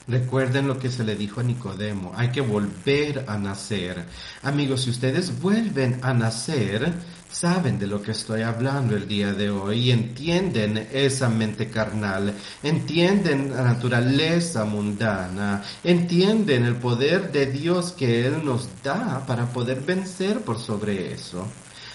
[0.08, 4.04] Recuerden lo que se le dijo a Nicodemo, hay que volver a nacer.
[4.44, 6.92] Amigos, si ustedes vuelven a nacer,
[7.28, 12.32] saben de lo que estoy hablando el día de hoy y entienden esa mente carnal,
[12.62, 19.80] entienden la naturaleza mundana, entienden el poder de Dios que Él nos da para poder
[19.80, 21.48] vencer por sobre eso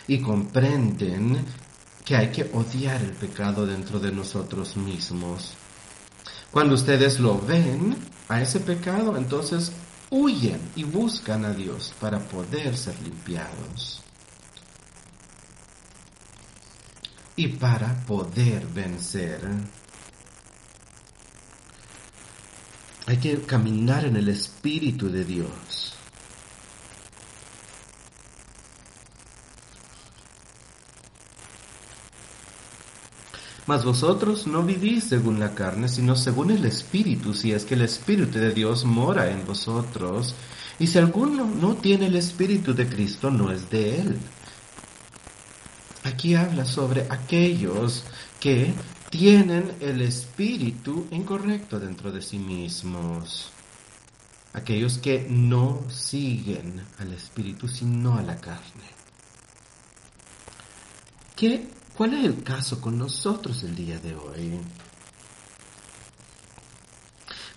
[0.06, 1.38] y comprenden
[2.04, 5.56] que hay que odiar el pecado dentro de nosotros mismos
[6.52, 7.96] cuando ustedes lo ven
[8.28, 9.72] a ese pecado, entonces
[10.10, 14.02] huyen y buscan a Dios para poder ser limpiados.
[17.38, 19.42] Y para poder vencer.
[23.08, 25.96] Hay que caminar en el Espíritu de Dios.
[33.68, 37.82] Mas vosotros no vivís según la carne, sino según el Espíritu, si es que el
[37.82, 40.36] Espíritu de Dios mora en vosotros.
[40.80, 44.18] Y si alguno no tiene el Espíritu de Cristo, no es de él.
[46.04, 48.04] Aquí habla sobre aquellos
[48.40, 48.74] que
[49.12, 53.52] tienen el espíritu incorrecto dentro de sí mismos.
[54.54, 58.90] Aquellos que no siguen al espíritu sino a la carne.
[61.36, 61.68] ¿Qué
[62.02, 64.60] ¿Cuál es el caso con nosotros el día de hoy?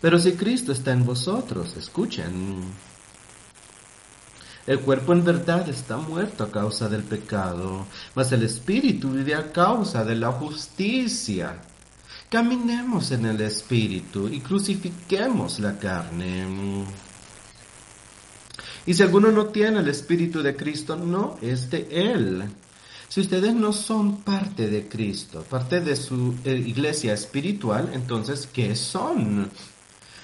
[0.03, 2.61] Pero si Cristo está en vosotros, escuchen,
[4.67, 9.51] el cuerpo en verdad está muerto a causa del pecado, mas el espíritu vive a
[9.51, 11.63] causa de la justicia.
[12.29, 16.85] Caminemos en el espíritu y crucifiquemos la carne.
[18.85, 22.45] Y si alguno no tiene el espíritu de Cristo, no es de él.
[23.15, 28.75] Si ustedes no son parte de Cristo, parte de su eh, iglesia espiritual, entonces, ¿qué
[28.75, 29.53] son?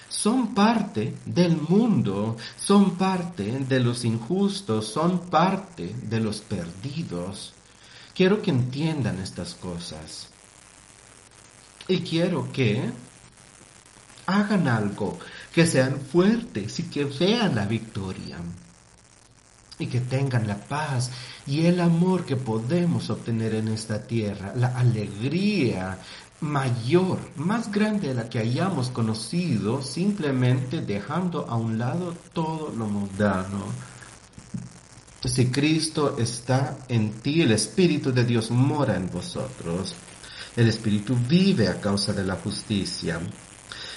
[0.09, 7.53] Son parte del mundo, son parte de los injustos, son parte de los perdidos.
[8.13, 10.27] Quiero que entiendan estas cosas.
[11.87, 12.91] Y quiero que
[14.27, 15.17] hagan algo,
[15.55, 18.39] que sean fuertes y que vean la victoria.
[19.81, 21.11] Y que tengan la paz
[21.47, 25.99] y el amor que podemos obtener en esta tierra, la alegría
[26.41, 32.87] mayor, más grande de la que hayamos conocido, simplemente dejando a un lado todo lo
[32.87, 33.65] mundano.
[35.25, 39.95] Si Cristo está en ti, el Espíritu de Dios mora en vosotros.
[40.57, 43.21] El Espíritu vive a causa de la justicia.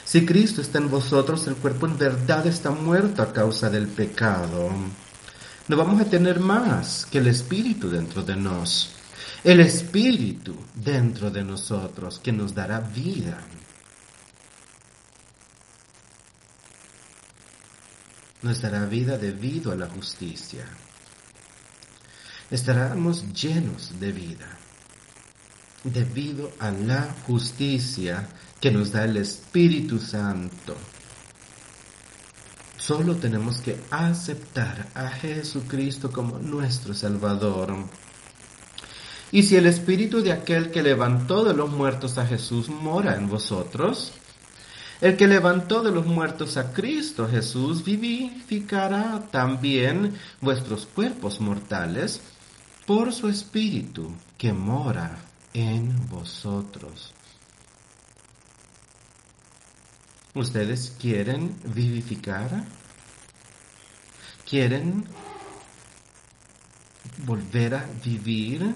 [0.03, 4.69] Si Cristo está en vosotros, el cuerpo en verdad está muerto a causa del pecado.
[5.67, 8.91] No vamos a tener más que el Espíritu dentro de nos.
[9.43, 13.39] El Espíritu dentro de nosotros que nos dará vida.
[18.41, 20.65] Nos dará vida debido a la justicia.
[22.51, 24.57] Estaremos llenos de vida
[25.83, 28.27] debido a la justicia
[28.59, 30.75] que nos da el Espíritu Santo.
[32.85, 37.73] Solo tenemos que aceptar a Jesucristo como nuestro Salvador.
[39.31, 43.29] Y si el Espíritu de aquel que levantó de los muertos a Jesús mora en
[43.29, 44.11] vosotros,
[44.99, 52.19] el que levantó de los muertos a Cristo Jesús vivificará también vuestros cuerpos mortales
[52.85, 55.19] por su Espíritu que mora
[55.53, 57.12] en vosotros.
[60.35, 62.49] ¿Ustedes quieren vivificar?
[64.49, 65.05] ¿Quieren
[67.25, 68.73] volver a vivir?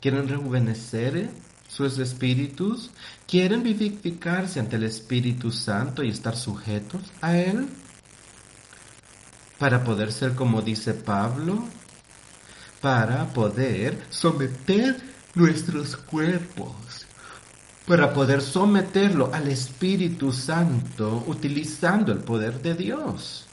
[0.00, 1.28] ¿Quieren rejuvenecer
[1.66, 2.90] sus espíritus?
[3.26, 7.66] ¿Quieren vivificarse ante el Espíritu Santo y estar sujetos a Él?
[9.58, 11.64] Para poder ser como dice Pablo,
[12.80, 15.00] para poder someter
[15.34, 16.81] nuestros cuerpos
[17.86, 23.46] para poder someterlo al Espíritu Santo utilizando el poder de Dios.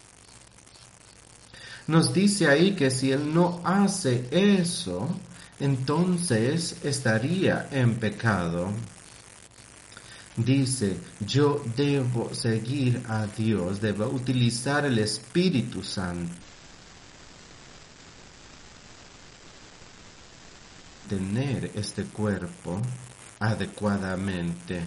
[1.88, 5.09] Nos dice ahí que si Él no hace eso,
[5.59, 8.71] entonces estaría en pecado.
[10.38, 16.34] Dice, yo debo seguir a Dios, debo utilizar el Espíritu Santo.
[21.09, 22.80] Tener este cuerpo
[23.39, 24.81] adecuadamente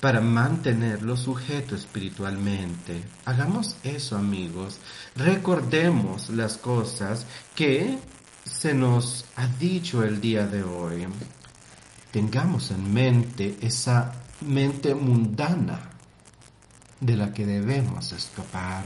[0.00, 3.02] para mantenerlo sujeto espiritualmente.
[3.24, 4.78] Hagamos eso, amigos.
[5.16, 7.98] Recordemos las cosas que
[8.44, 11.06] se nos ha dicho el día de hoy.
[12.10, 15.80] Tengamos en mente esa mente mundana
[17.00, 18.84] de la que debemos escapar.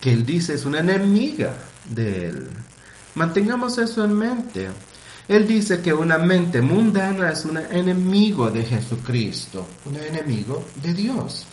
[0.00, 1.54] Que Él dice es una enemiga
[1.88, 2.48] de Él.
[3.14, 4.68] Mantengamos eso en mente.
[5.32, 11.46] Él dice que una mente mundana es un enemigo de Jesucristo, un enemigo de Dios.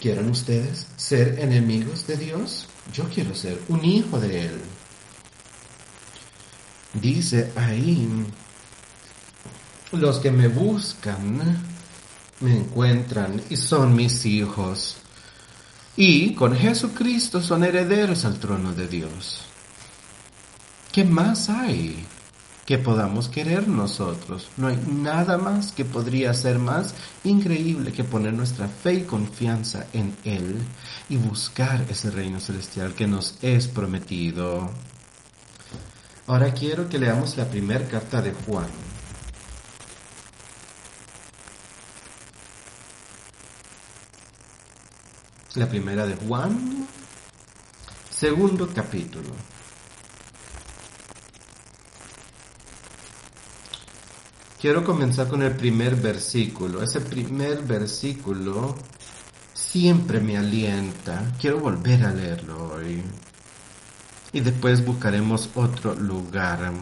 [0.00, 2.66] ¿Quieren ustedes ser enemigos de Dios?
[2.90, 4.60] Yo quiero ser un hijo de Él.
[6.94, 8.08] Dice ahí,
[9.92, 11.62] los que me buscan
[12.40, 14.96] me encuentran y son mis hijos.
[15.98, 19.49] Y con Jesucristo son herederos al trono de Dios.
[20.92, 22.04] ¿Qué más hay
[22.66, 24.48] que podamos querer nosotros?
[24.56, 29.86] No hay nada más que podría ser más increíble que poner nuestra fe y confianza
[29.92, 30.56] en Él
[31.08, 34.68] y buscar ese reino celestial que nos es prometido.
[36.26, 38.66] Ahora quiero que leamos la primera carta de Juan.
[45.54, 46.88] La primera de Juan,
[48.10, 49.49] segundo capítulo.
[54.60, 56.82] Quiero comenzar con el primer versículo.
[56.82, 58.74] Ese primer versículo
[59.54, 61.32] siempre me alienta.
[61.40, 63.02] Quiero volver a leerlo hoy.
[64.34, 66.72] Y después buscaremos otro lugar.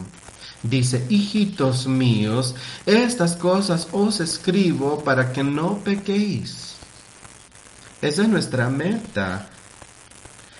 [0.61, 2.53] Dice, hijitos míos,
[2.85, 6.75] estas cosas os escribo para que no pequéis.
[8.01, 9.47] Esa es nuestra meta.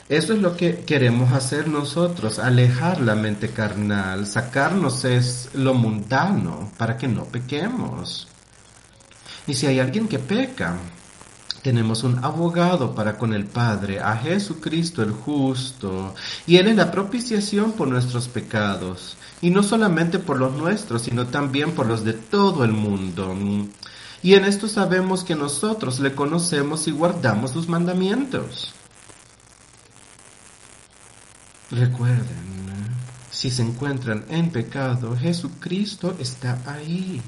[0.10, 6.72] Eso es lo que queremos hacer nosotros, alejar la mente carnal, sacarnos es lo mundano
[6.80, 8.28] para que no pequemos.
[9.46, 10.78] Y si hay alguien que peca,
[11.62, 16.16] tenemos un abogado para con el Padre, a Jesucristo el justo,
[16.48, 21.28] y Él es la propiciación por nuestros pecados, y no solamente por los nuestros, sino
[21.28, 23.36] también por los de todo el mundo.
[24.24, 28.74] Y en esto sabemos que nosotros le conocemos y guardamos sus mandamientos.
[31.72, 32.50] Recuerden,
[33.32, 37.22] si se encuentran en pecado, Jesucristo está ahí.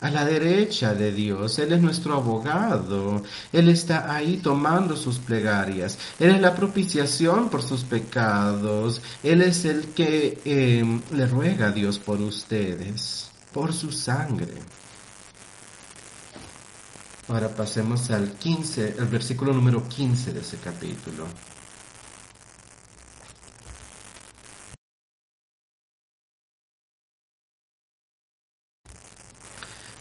[0.00, 1.58] a la derecha de Dios.
[1.58, 3.22] Él es nuestro abogado.
[3.52, 5.96] Él está ahí tomando sus plegarias.
[6.18, 9.00] Él es la propiciación por sus pecados.
[9.22, 14.52] Él es el que em, le ruega a Dios por ustedes, por su sangre.
[17.28, 21.26] Ahora pasemos al 15, el versículo número 15 de ese capítulo.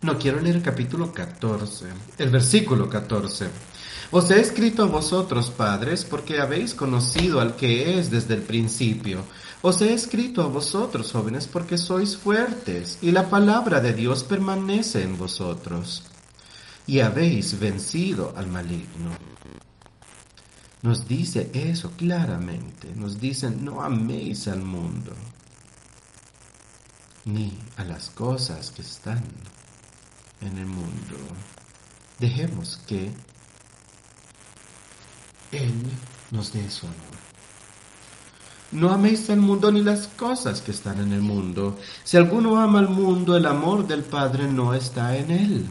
[0.04, 1.86] No, quiero leer el capítulo 14,
[2.18, 3.48] el versículo 14.
[4.12, 9.24] Os he escrito a vosotros, padres, porque habéis conocido al que es desde el principio.
[9.62, 15.04] Os he escrito a vosotros, jóvenes, porque sois fuertes, y la palabra de Dios permanece
[15.04, 16.04] en vosotros,
[16.86, 19.12] y habéis vencido al maligno.
[20.82, 25.14] Nos dice eso claramente, nos dice, no améis al mundo,
[27.24, 29.24] ni a las cosas que están
[30.46, 31.18] en el mundo.
[32.20, 33.12] Dejemos que
[35.52, 35.74] Él
[36.32, 37.24] nos dé su amor.
[38.74, 41.78] No améis al mundo ni las cosas que están en el mundo.
[42.04, 45.66] Si alguno ama al mundo, el amor del Padre no está en él.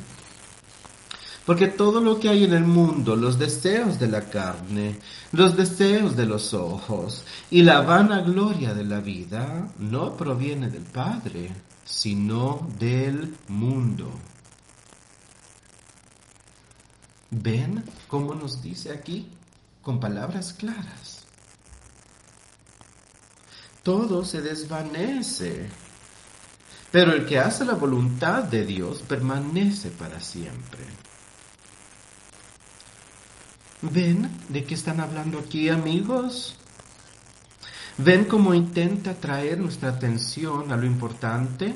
[1.45, 5.01] Porque todo lo que hay en el mundo, los deseos de la carne,
[5.33, 10.85] los deseos de los ojos y la vana gloria de la vida, no proviene del
[10.85, 11.51] Padre,
[11.85, 14.13] sino del mundo.
[17.35, 19.27] ¿Ven cómo nos dice aquí?
[19.81, 21.25] Con palabras claras.
[23.83, 25.71] Todo se desvanece,
[26.93, 30.85] pero el que hace la voluntad de Dios permanece para siempre.
[33.81, 36.59] ¿Ven de qué están hablando aquí, amigos?
[37.97, 41.75] ¿Ven cómo intenta traer nuestra atención a lo importante?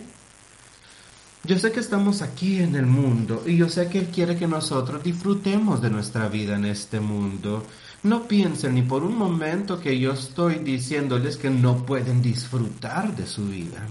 [1.46, 4.48] Yo sé que estamos aquí en el mundo y yo sé que Él quiere que
[4.48, 7.64] nosotros disfrutemos de nuestra vida en este mundo.
[8.02, 13.26] No piensen ni por un momento que yo estoy diciéndoles que no pueden disfrutar de
[13.26, 13.86] su vida.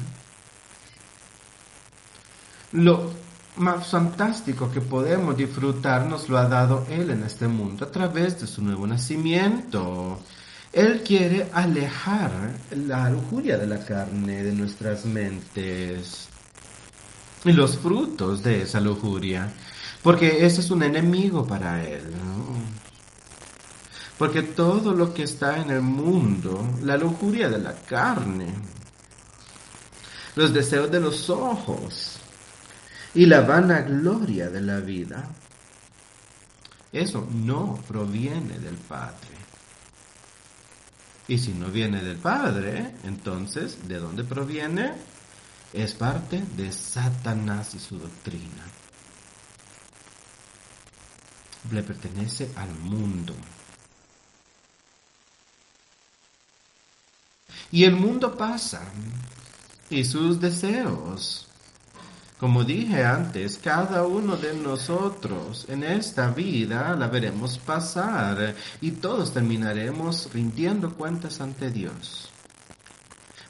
[2.73, 3.13] Lo
[3.55, 8.41] más fantástico que podemos disfrutar nos lo ha dado Él en este mundo a través
[8.41, 10.19] de su nuevo nacimiento.
[10.73, 12.31] Él quiere alejar
[12.71, 16.34] la lujuria de la carne de nuestras mentes
[17.45, 19.53] y los frutos de esa lujuria,
[20.01, 22.03] porque ese es un enemigo para él.
[24.17, 28.47] Porque todo lo que está en el mundo, la lujuria de la carne,
[30.35, 32.17] los deseos de los ojos
[33.13, 35.29] y la vanagloria de la vida,
[36.91, 39.35] eso no proviene del Padre.
[41.27, 44.93] Y si no viene del Padre, entonces, ¿de dónde proviene?
[45.75, 48.63] Es parte de Satanás y su doctrina.
[51.71, 53.33] Le pertenece al mundo.
[57.71, 58.83] Y el mundo pasa
[59.89, 61.47] y sus deseos.
[62.39, 69.33] Como dije antes, cada uno de nosotros en esta vida la veremos pasar y todos
[69.33, 72.29] terminaremos rindiendo cuentas ante Dios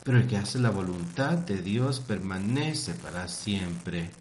[0.05, 4.11] pero el que hace la voluntad de Dios permanece para siempre.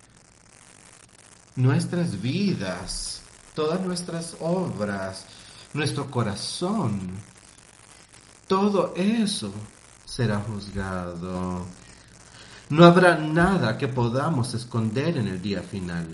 [1.56, 3.20] Nuestras vidas,
[3.54, 5.26] todas nuestras obras,
[5.74, 7.12] nuestro corazón,
[8.48, 9.52] todo eso
[10.06, 11.66] será juzgado.
[12.70, 16.08] No habrá nada que podamos esconder en el día final.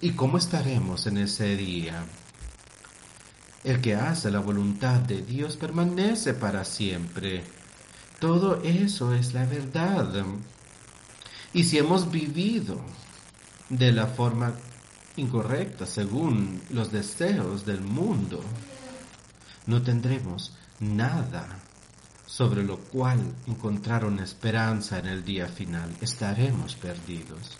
[0.00, 2.04] ¿Y cómo estaremos en ese día?
[3.62, 7.44] El que hace la voluntad de Dios permanece para siempre.
[8.18, 10.24] Todo eso es la verdad.
[11.52, 12.80] Y si hemos vivido
[13.68, 14.54] de la forma
[15.16, 18.42] incorrecta según los deseos del mundo,
[19.66, 21.46] no tendremos nada
[22.26, 25.94] sobre lo cual encontrar una esperanza en el día final.
[26.00, 27.58] Estaremos perdidos.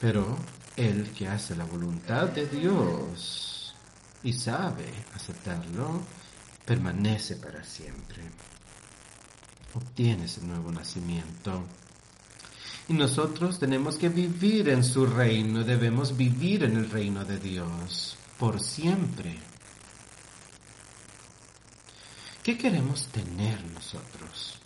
[0.00, 0.36] Pero
[0.76, 3.74] el que hace la voluntad de Dios
[4.22, 6.02] y sabe aceptarlo,
[6.64, 8.22] permanece para siempre.
[9.74, 11.64] Obtiene ese nuevo nacimiento.
[12.88, 18.16] Y nosotros tenemos que vivir en su reino, debemos vivir en el reino de Dios
[18.38, 19.38] por siempre.
[22.42, 24.60] ¿Qué queremos tener nosotros?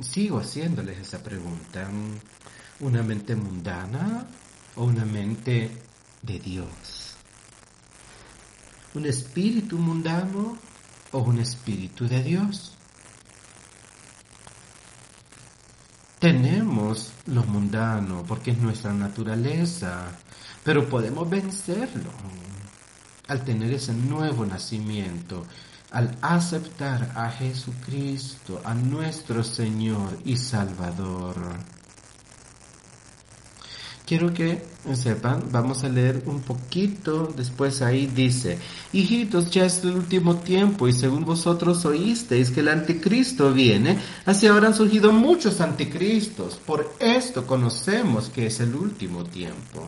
[0.00, 1.88] Sigo haciéndoles esa pregunta
[2.80, 4.26] una mente mundana
[4.76, 5.70] o una mente
[6.22, 7.14] de Dios.
[8.94, 10.56] Un espíritu mundano
[11.12, 12.76] o un espíritu de Dios.
[16.18, 20.08] Tenemos lo mundano porque es nuestra naturaleza,
[20.64, 22.10] pero podemos vencerlo
[23.28, 25.46] al tener ese nuevo nacimiento,
[25.92, 31.36] al aceptar a Jesucristo, a nuestro Señor y Salvador.
[34.10, 34.60] Quiero que
[34.92, 38.58] sepan, vamos a leer un poquito, después ahí dice,
[38.92, 44.48] hijitos, ya es el último tiempo y según vosotros oísteis que el anticristo viene, así
[44.48, 49.86] ahora han surgido muchos anticristos, por esto conocemos que es el último tiempo.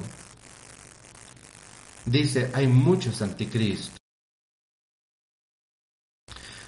[2.07, 3.99] Dice, hay muchos anticristos.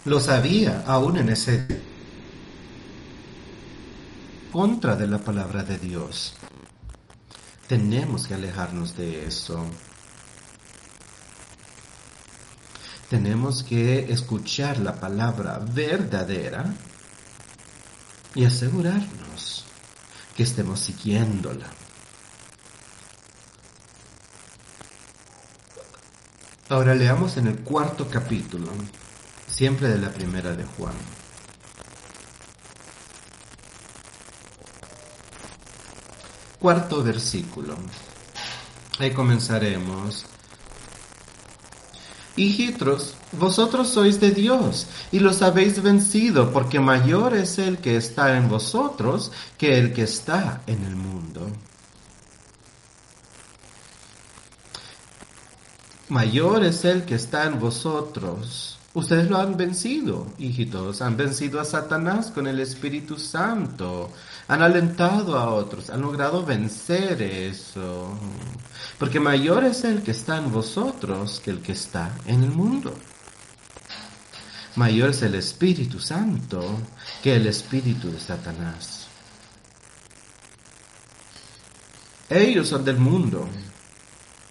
[0.06, 1.68] Lo sabía aún en ese
[4.50, 6.34] contra de la palabra de Dios.
[7.68, 9.64] Tenemos que alejarnos de eso.
[13.08, 16.64] Tenemos que escuchar la palabra verdadera
[18.34, 19.64] y asegurarnos
[20.36, 21.66] que estemos siguiéndola.
[26.68, 28.72] Ahora leamos en el cuarto capítulo,
[29.46, 30.94] siempre de la primera de Juan.
[36.64, 37.76] Cuarto versículo.
[38.98, 40.24] Ahí comenzaremos.
[42.36, 48.38] Hijitos, vosotros sois de Dios y los habéis vencido, porque mayor es el que está
[48.38, 51.50] en vosotros que el que está en el mundo.
[56.08, 61.64] Mayor es el que está en vosotros Ustedes lo han vencido, hijitos, han vencido a
[61.64, 64.12] Satanás con el Espíritu Santo,
[64.48, 68.18] han alentado a otros, han logrado vencer eso,
[68.98, 72.94] porque mayor es el que está en vosotros que el que está en el mundo.
[74.76, 76.78] Mayor es el Espíritu Santo
[77.22, 79.06] que el Espíritu de Satanás.
[82.28, 83.48] Ellos son del mundo.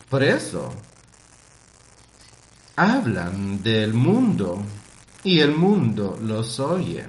[0.10, 0.74] Por eso
[2.76, 4.64] hablan del mundo
[5.24, 7.06] y el mundo los oye.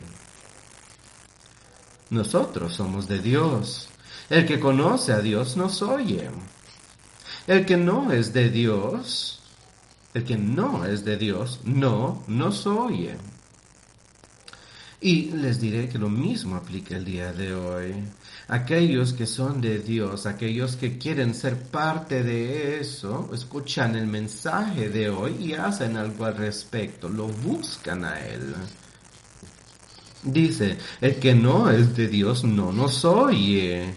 [2.10, 3.88] Nosotros somos de Dios.
[4.30, 6.30] El que conoce a Dios nos oye.
[7.46, 9.40] El que no es de Dios,
[10.14, 13.16] el que no es de Dios, no nos oye.
[15.00, 17.94] Y les diré que lo mismo aplica el día de hoy.
[18.48, 24.88] Aquellos que son de Dios, aquellos que quieren ser parte de eso, escuchan el mensaje
[24.88, 28.54] de hoy y hacen algo al respecto, lo buscan a Él.
[30.24, 33.94] Dice, el que no es de Dios no nos oye.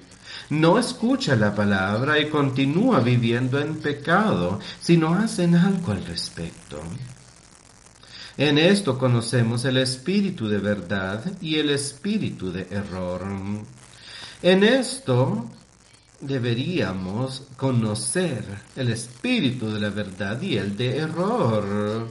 [0.49, 6.81] No escucha la palabra y continúa viviendo en pecado si no hacen algo al respecto.
[8.37, 13.25] En esto conocemos el espíritu de verdad y el espíritu de error.
[14.41, 15.49] En esto
[16.19, 18.43] deberíamos conocer
[18.75, 22.07] el espíritu de la verdad y el de error.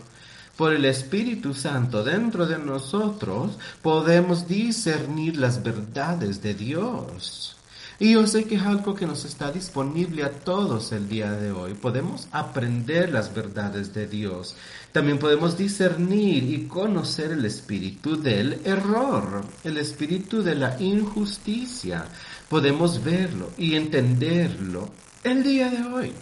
[0.57, 7.57] Por el Espíritu Santo dentro de nosotros podemos discernir las verdades de Dios.
[7.99, 11.51] Y yo sé que es algo que nos está disponible a todos el día de
[11.51, 11.75] hoy.
[11.75, 14.55] Podemos aprender las verdades de Dios.
[14.93, 22.05] También podemos discernir y conocer el espíritu del error, el espíritu de la injusticia.
[22.49, 24.91] Podemos verlo y entenderlo
[25.25, 26.13] el día de hoy.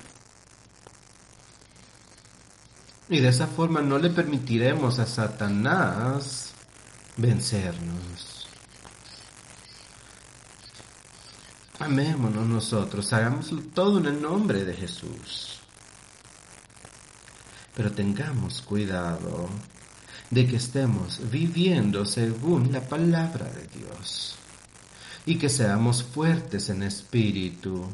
[3.09, 6.53] Y de esa forma no le permitiremos a Satanás
[7.17, 8.49] vencernos.
[11.79, 15.61] Amémonos nosotros, hagámoslo todo en el nombre de Jesús.
[17.75, 19.49] Pero tengamos cuidado
[20.31, 24.37] de que estemos viviendo según la palabra de Dios
[25.27, 27.87] y que seamos fuertes en espíritu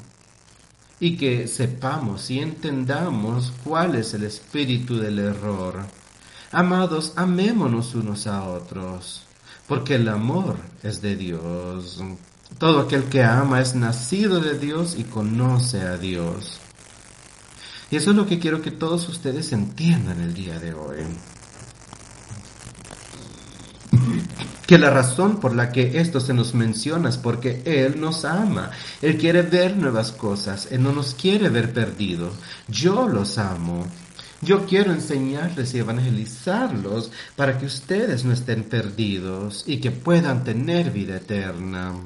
[1.00, 5.86] y que sepamos y entendamos cuál es el espíritu del error.
[6.52, 9.22] Amados, amémonos unos a otros,
[9.66, 12.02] porque el amor es de Dios.
[12.58, 16.60] Todo aquel que ama es nacido de Dios y conoce a Dios.
[17.90, 20.98] Y eso es lo que quiero que todos ustedes entiendan el día de hoy.
[24.70, 28.70] Que la razón por la que esto se nos menciona es porque Él nos ama.
[29.02, 30.68] Él quiere ver nuevas cosas.
[30.70, 32.34] Él no nos quiere ver perdidos.
[32.68, 33.84] Yo los amo.
[34.40, 40.92] Yo quiero enseñarles y evangelizarlos para que ustedes no estén perdidos y que puedan tener
[40.92, 41.96] vida eterna.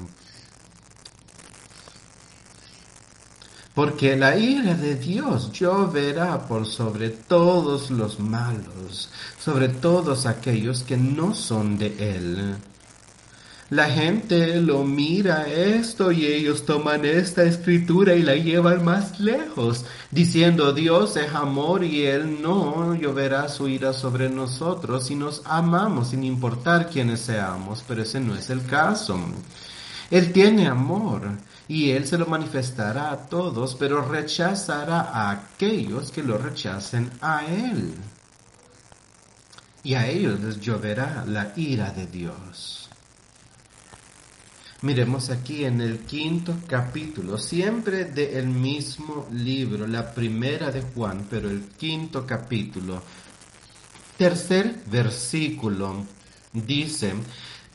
[3.75, 10.95] Porque la ira de Dios lloverá por sobre todos los malos, sobre todos aquellos que
[10.95, 12.55] no son de Él.
[13.71, 19.85] La gente lo mira esto y ellos toman esta escritura y la llevan más lejos,
[20.11, 26.09] diciendo Dios es amor y Él no lloverá su ira sobre nosotros si nos amamos
[26.09, 29.19] sin importar quiénes seamos, pero ese no es el caso.
[30.11, 31.23] Él tiene amor
[31.67, 37.45] y Él se lo manifestará a todos, pero rechazará a aquellos que lo rechacen a
[37.45, 37.93] Él.
[39.83, 42.89] Y a ellos les lloverá la ira de Dios.
[44.81, 51.49] Miremos aquí en el quinto capítulo, siempre del mismo libro, la primera de Juan, pero
[51.49, 53.01] el quinto capítulo,
[54.17, 56.05] tercer versículo,
[56.53, 57.13] dice,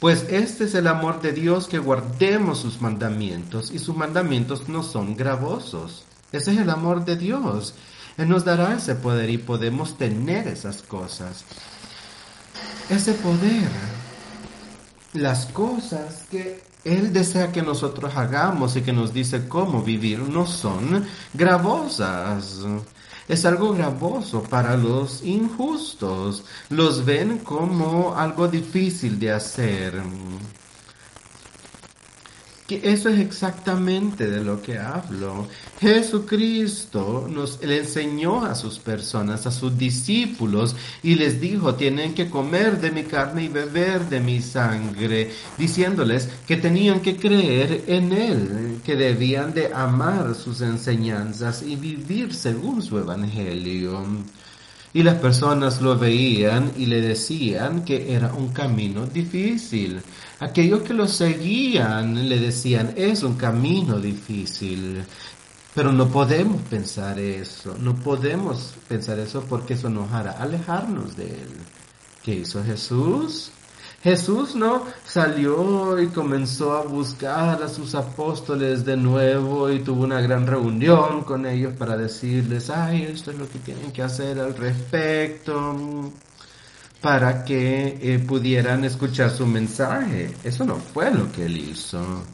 [0.01, 4.83] pues este es el amor de Dios que guardemos sus mandamientos y sus mandamientos no
[4.83, 6.05] son gravosos.
[6.33, 7.75] Ese es el amor de Dios.
[8.17, 11.45] Él nos dará ese poder y podemos tener esas cosas.
[12.89, 13.69] Ese poder,
[15.13, 20.47] las cosas que él desea que nosotros hagamos y que nos dice cómo vivir no
[20.47, 22.65] son gravosas.
[23.31, 26.43] Es algo gravoso para los injustos.
[26.69, 30.03] Los ven como algo difícil de hacer
[32.83, 35.49] eso es exactamente de lo que hablo.
[35.81, 42.29] Jesucristo nos le enseñó a sus personas, a sus discípulos, y les dijo, tienen que
[42.29, 48.13] comer de mi carne y beber de mi sangre, diciéndoles que tenían que creer en
[48.13, 54.05] Él, que debían de amar sus enseñanzas y vivir según su evangelio.
[54.93, 60.03] Y las personas lo veían y le decían que era un camino difícil.
[60.41, 65.05] Aquellos que lo seguían le decían, es un camino difícil.
[65.75, 71.27] Pero no podemos pensar eso, no podemos pensar eso porque eso nos hará alejarnos de
[71.27, 71.51] Él.
[72.25, 73.53] ¿Qué hizo Jesús?
[74.03, 80.23] Jesús no salió y comenzó a buscar a sus apóstoles de nuevo y tuvo una
[80.23, 84.57] gran reunión con ellos para decirles, ay, esto es lo que tienen que hacer al
[84.57, 86.11] respecto,
[87.01, 90.35] para que eh, pudieran escuchar su mensaje.
[90.45, 92.25] Eso no fue lo que él hizo.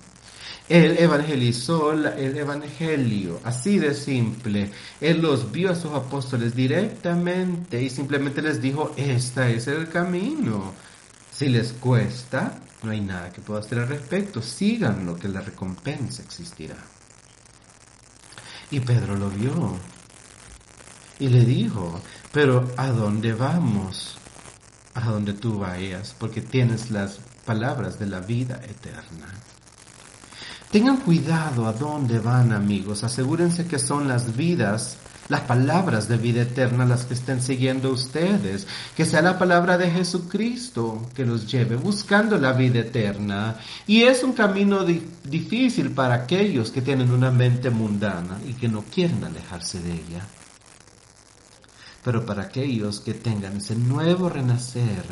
[0.68, 4.70] Él evangelizó el evangelio, así de simple.
[5.00, 10.72] Él los vio a sus apóstoles directamente y simplemente les dijo, este es el camino.
[11.30, 14.42] Si les cuesta, no hay nada que pueda hacer al respecto.
[14.42, 16.76] Sigan lo que la recompensa existirá.
[18.72, 19.78] Y Pedro lo vio
[21.20, 22.00] y le dijo,
[22.32, 24.15] pero ¿a dónde vamos?
[24.96, 29.28] A donde tú vayas, porque tienes las palabras de la vida eterna.
[30.72, 36.42] Tengan cuidado a dónde van amigos, asegúrense que son las vidas las palabras de vida
[36.42, 38.66] eterna las que estén siguiendo ustedes,
[38.96, 43.56] que sea la palabra de Jesucristo que los lleve buscando la vida eterna.
[43.86, 44.84] Y es un camino
[45.24, 50.26] difícil para aquellos que tienen una mente mundana y que no quieren alejarse de ella.
[52.06, 55.02] Pero para aquellos que tengan ese nuevo renacer,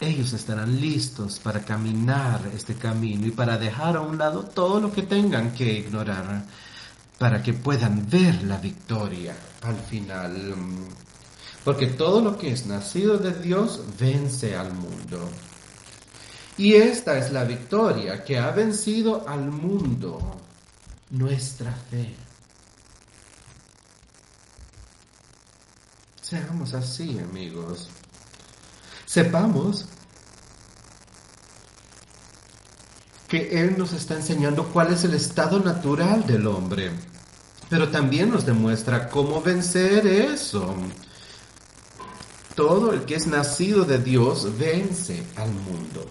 [0.00, 4.90] ellos estarán listos para caminar este camino y para dejar a un lado todo lo
[4.90, 6.46] que tengan que ignorar
[7.18, 10.54] para que puedan ver la victoria al final.
[11.62, 15.28] Porque todo lo que es nacido de Dios vence al mundo.
[16.56, 20.18] Y esta es la victoria que ha vencido al mundo,
[21.10, 22.21] nuestra fe.
[26.32, 27.90] Seamos así, amigos.
[29.04, 29.84] Sepamos
[33.28, 36.90] que Él nos está enseñando cuál es el estado natural del hombre
[37.68, 40.74] pero también nos demuestra cómo vencer eso.
[42.54, 46.06] Todo el que es nacido de Dios vence al mundo.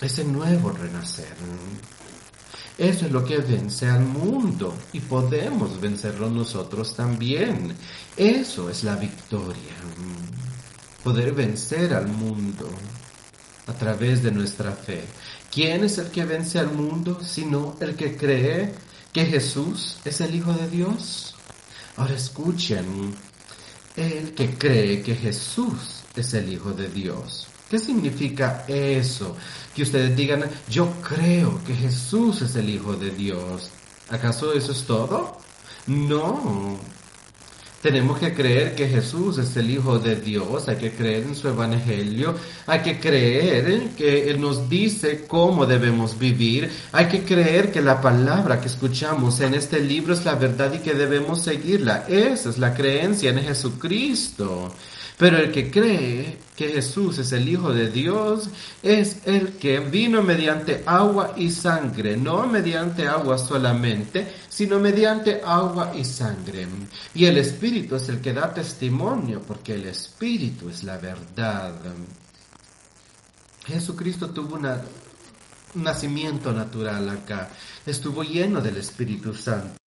[0.00, 1.32] Ese nuevo renacer.
[2.78, 7.74] Eso es lo que vence al mundo y podemos vencerlo nosotros también.
[8.16, 9.74] Eso es la victoria.
[11.02, 12.70] Poder vencer al mundo
[13.66, 15.02] a través de nuestra fe.
[15.52, 18.72] ¿Quién es el que vence al mundo sino el que cree
[19.12, 21.34] que Jesús es el Hijo de Dios.
[21.96, 23.14] Ahora escuchen,
[23.96, 27.48] el que cree que Jesús es el Hijo de Dios.
[27.70, 29.36] ¿Qué significa eso?
[29.74, 33.70] Que ustedes digan, yo creo que Jesús es el Hijo de Dios.
[34.08, 35.36] ¿Acaso eso es todo?
[35.86, 36.78] No,
[37.82, 41.48] tenemos que creer que Jesús es el Hijo de Dios, hay que creer en su
[41.48, 42.34] Evangelio,
[42.66, 48.00] hay que creer que Él nos dice cómo debemos vivir, hay que creer que la
[48.00, 52.04] palabra que escuchamos en este libro es la verdad y que debemos seguirla.
[52.08, 54.72] Esa es la creencia en Jesucristo.
[55.18, 58.48] Pero el que cree que Jesús es el Hijo de Dios
[58.82, 65.92] es el que vino mediante agua y sangre, no mediante agua solamente, sino mediante agua
[65.96, 66.68] y sangre.
[67.14, 71.74] Y el Espíritu es el que da testimonio, porque el Espíritu es la verdad.
[73.66, 74.68] Jesucristo tuvo un
[75.82, 77.50] nacimiento natural acá,
[77.84, 79.77] estuvo lleno del Espíritu Santo.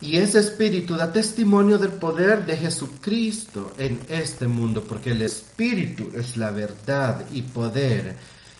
[0.00, 6.10] Y ese espíritu da testimonio del poder de Jesucristo en este mundo, porque el espíritu
[6.14, 8.16] es la verdad y poder.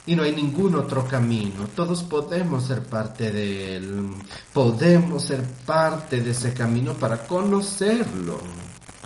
[0.06, 1.68] Y no hay ningún otro camino.
[1.74, 4.10] Todos podemos ser parte de él.
[4.52, 8.38] Podemos ser parte de ese camino para conocerlo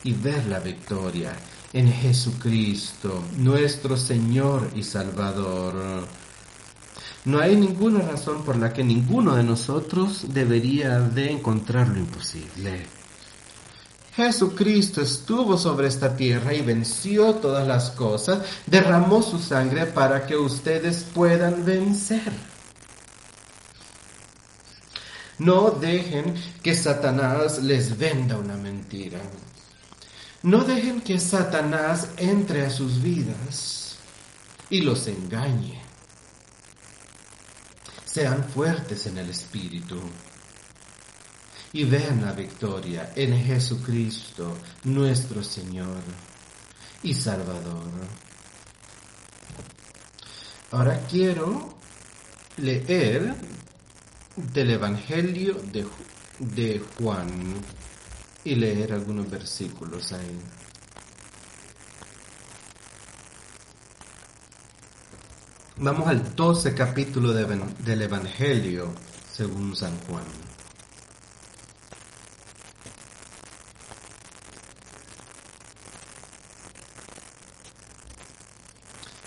[0.03, 1.33] y ver la victoria
[1.73, 6.05] en Jesucristo, nuestro Señor y Salvador.
[7.25, 12.87] No hay ninguna razón por la que ninguno de nosotros debería de encontrar lo imposible.
[14.15, 20.37] Jesucristo estuvo sobre esta tierra y venció todas las cosas, derramó su sangre para que
[20.37, 22.33] ustedes puedan vencer.
[25.39, 29.19] No dejen que Satanás les venda una mentira.
[30.43, 33.97] No dejen que Satanás entre a sus vidas
[34.71, 35.84] y los engañe.
[38.15, 40.01] Sean fuertes en el Espíritu
[41.73, 46.01] y vean la victoria en Jesucristo, nuestro Señor
[47.03, 47.91] y Salvador.
[50.71, 51.77] Ahora quiero
[52.59, 53.35] leer
[54.37, 55.85] del Evangelio de,
[56.39, 57.61] de Juan
[58.45, 60.39] y leer algunos versículos ahí.
[65.77, 68.95] Vamos al 12 capítulo del Evangelio
[69.33, 70.23] según San Juan.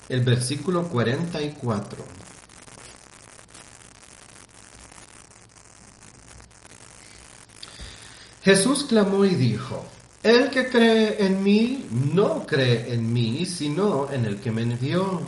[0.08, 2.06] El versículo 44.
[8.44, 9.86] Jesús clamó y dijo,
[10.24, 15.28] el que cree en mí no cree en mí, sino en el que me envió.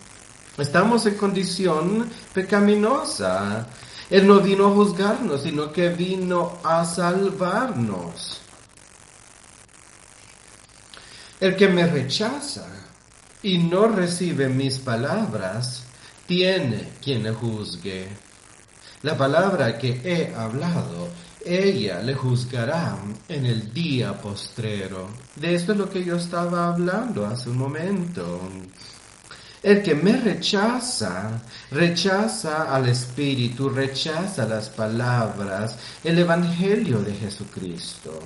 [0.61, 3.65] Estamos en condición pecaminosa.
[4.11, 8.41] Él no vino a juzgarnos, sino que vino a salvarnos.
[11.39, 12.67] El que me rechaza
[13.41, 15.81] y no recibe mis palabras,
[16.27, 18.07] tiene quien le juzgue.
[19.01, 21.09] La palabra que he hablado
[21.43, 25.09] ella le juzgará en el día postrero.
[25.35, 28.41] De esto es lo que yo estaba hablando hace un momento.
[29.63, 31.39] El que me rechaza,
[31.69, 38.19] rechaza al Espíritu, rechaza las palabras, el Evangelio de Jesucristo.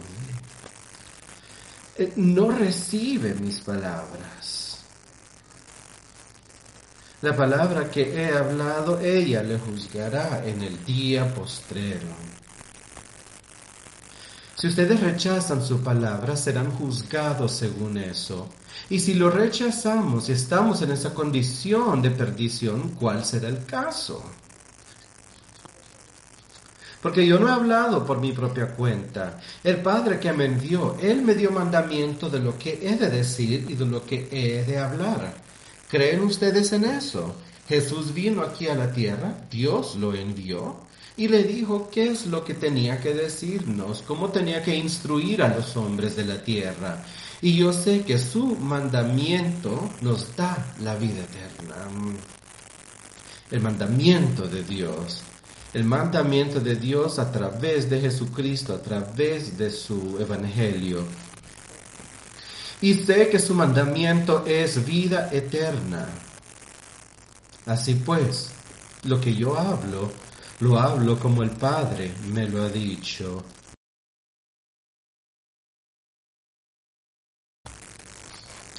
[1.98, 4.86] Eh, no recibe mis palabras.
[7.22, 12.35] La palabra que he hablado, ella le juzgará en el día postrero.
[14.56, 18.48] Si ustedes rechazan su palabra, serán juzgados según eso.
[18.90, 24.24] Y si lo rechazamos y estamos en esa condición de perdición, ¿cuál será el caso?
[27.02, 29.40] Porque yo no he hablado por mi propia cuenta.
[29.64, 33.66] El Padre que me envió, Él me dio mandamiento de lo que he de decir
[33.70, 35.36] y de lo que he de hablar.
[35.90, 37.36] ¿Creen ustedes en eso?
[37.68, 40.85] Jesús vino aquí a la tierra, Dios lo envió,
[41.18, 45.56] y le dijo qué es lo que tenía que decirnos, cómo tenía que instruir a
[45.56, 47.04] los hombres de la tierra.
[47.42, 51.76] Y yo sé que su mandamiento nos da la vida eterna.
[53.50, 55.22] El mandamiento de Dios.
[55.74, 61.04] El mandamiento de Dios a través de Jesucristo, a través de su evangelio.
[62.82, 66.08] Y sé que su mandamiento es vida eterna.
[67.66, 68.50] Así pues,
[69.04, 70.12] lo que yo hablo
[70.60, 73.44] lo hablo como el Padre me lo ha dicho.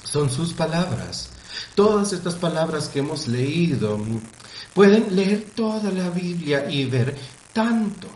[0.03, 1.29] Son sus palabras.
[1.75, 3.99] Todas estas palabras que hemos leído,
[4.73, 7.15] pueden leer toda la Biblia y ver
[7.53, 8.07] tanto,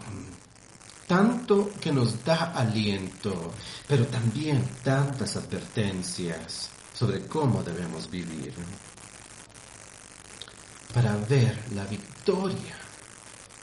[1.08, 3.52] tanto que nos da aliento,
[3.88, 8.54] pero también tantas advertencias sobre cómo debemos vivir
[10.94, 12.81] para ver la victoria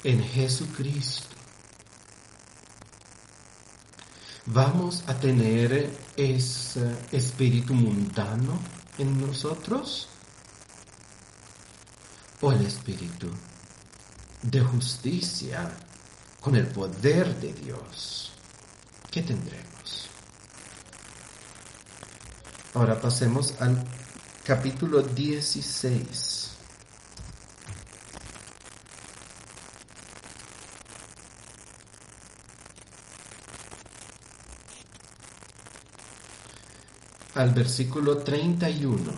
[0.05, 1.37] en Jesucristo.
[4.47, 8.59] ¿Vamos a tener ese espíritu mundano
[8.97, 10.09] en nosotros?
[12.41, 13.29] ¿O el espíritu
[14.43, 15.71] de justicia
[16.41, 18.33] con el poder de Dios?
[19.11, 20.09] ¿Qué tendremos?
[22.75, 23.85] Ahora pasemos al
[24.45, 26.28] capítulo 16.
[37.39, 39.13] Al versículo 31.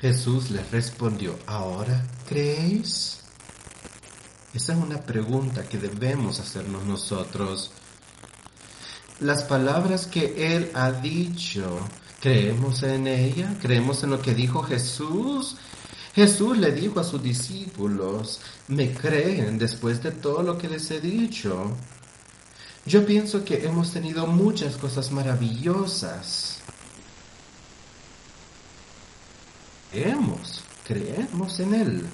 [0.00, 3.20] Jesús les respondió, ¿ahora creéis?
[4.52, 7.70] Esa es una pregunta que debemos hacernos nosotros.
[9.20, 11.78] Las palabras que Él ha dicho,
[12.20, 13.56] ¿creemos en ella?
[13.62, 15.56] ¿Creemos en lo que dijo Jesús?
[16.16, 21.00] Jesús le dijo a sus discípulos, ¿me creen después de todo lo que les he
[21.00, 21.76] dicho?
[22.86, 26.58] Yo pienso que hemos tenido muchas cosas maravillosas.
[29.90, 32.06] Creemos, creemos en Él.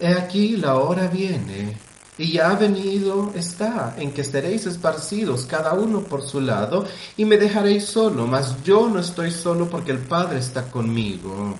[0.00, 1.76] He aquí la hora viene,
[2.18, 6.84] y ya ha venido está, en que estaréis esparcidos cada uno por su lado,
[7.16, 11.56] y me dejaréis solo, mas yo no estoy solo porque el Padre está conmigo.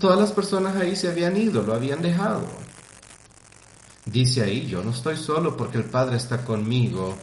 [0.00, 2.65] Todas las personas ahí se habían ido, lo habían dejado.
[4.06, 7.16] Dice ahí, yo no estoy solo porque el Padre está conmigo.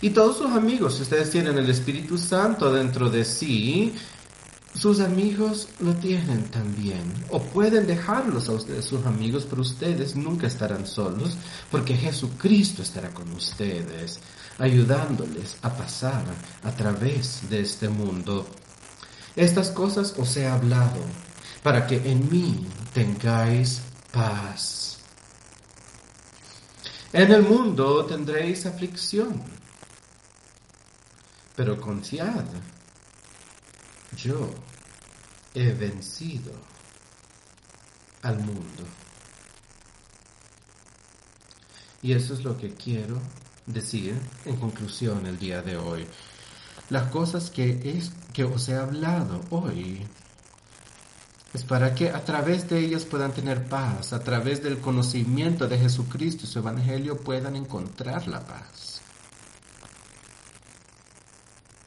[0.00, 3.92] Y todos sus amigos, si ustedes tienen el Espíritu Santo dentro de sí,
[4.72, 7.02] sus amigos lo tienen también.
[7.30, 11.36] O pueden dejarlos a ustedes, sus amigos, pero ustedes nunca estarán solos
[11.72, 14.20] porque Jesucristo estará con ustedes,
[14.58, 16.24] ayudándoles a pasar
[16.62, 18.46] a través de este mundo.
[19.34, 21.00] Estas cosas os he hablado
[21.64, 22.64] para que en mí
[22.94, 23.80] tengáis
[24.12, 24.77] paz.
[27.12, 29.42] En el mundo tendréis aflicción,
[31.56, 32.44] pero confiad,
[34.14, 34.50] yo
[35.54, 36.52] he vencido
[38.22, 38.84] al mundo.
[42.02, 43.18] Y eso es lo que quiero
[43.64, 46.06] decir en conclusión el día de hoy.
[46.90, 50.06] Las cosas que, es, que os he hablado hoy
[51.52, 55.78] es para que a través de ellas puedan tener paz, a través del conocimiento de
[55.78, 59.00] Jesucristo y su Evangelio puedan encontrar la paz.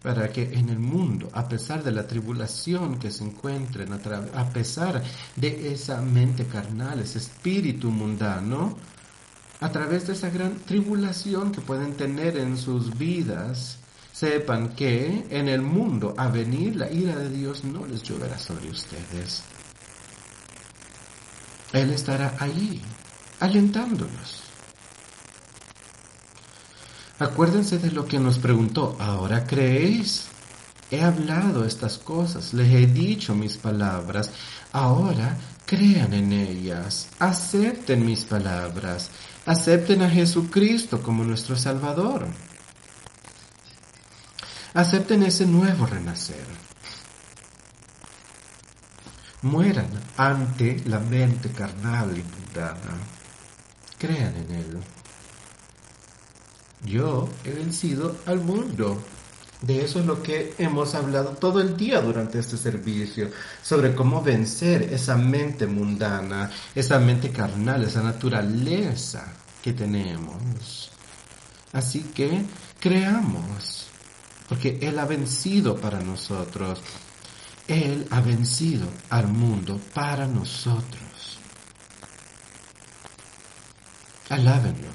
[0.02, 5.04] Para que en el mundo, a pesar de la tribulación que se encuentren, a, pesar
[5.36, 8.76] de esa mente carnal, ese espíritu mundano,
[9.60, 13.78] a través de esa gran tribulación que pueden tener en sus vidas,
[14.12, 18.70] sepan que en el mundo a venir la ira de Dios no les lloverá sobre
[18.70, 19.44] ustedes.
[21.74, 22.82] Él estará ahí,
[23.40, 24.44] alentándonos.
[27.20, 30.26] Acuérdense de lo que nos preguntó, ¿ahora creéis?
[30.90, 34.32] He hablado estas cosas, les he dicho mis palabras,
[34.74, 39.10] ahora crean en ellas, acepten mis palabras,
[39.46, 42.28] acepten a Jesucristo como nuestro Salvador.
[44.74, 46.46] Acepten ese nuevo renacer.
[49.42, 52.98] Mueran ante la mente carnal y mundana.
[53.98, 54.80] Crean en Él.
[56.86, 59.04] Yo he vencido al mundo.
[59.62, 63.30] De eso es lo que hemos hablado todo el día durante este servicio,
[63.62, 70.92] sobre cómo vencer esa mente mundana, esa mente carnal, esa naturaleza que tenemos.
[71.74, 72.44] Así que
[72.80, 73.91] creamos
[74.52, 76.82] porque Él ha vencido para nosotros.
[77.70, 81.40] Él ha vencido al mundo para nosotros.
[84.28, 84.90] Alábenlo.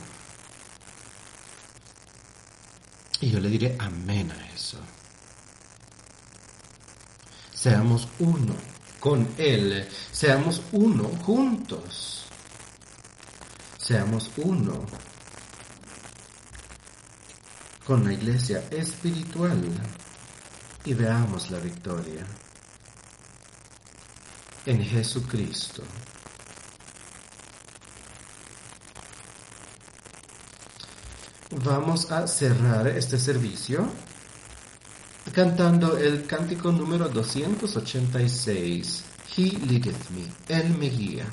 [3.22, 4.76] Y yo le diré amén a eso.
[7.54, 8.54] Seamos uno
[9.00, 9.88] con Él.
[10.12, 12.26] Seamos uno juntos.
[13.78, 14.84] Seamos uno
[17.86, 19.62] con la iglesia espiritual
[20.84, 22.26] y veamos la victoria
[24.66, 25.82] en Jesucristo.
[31.64, 33.88] Vamos a cerrar este servicio
[35.32, 39.04] cantando el cántico número 286.
[39.36, 41.26] He leadeth me, Él me guía.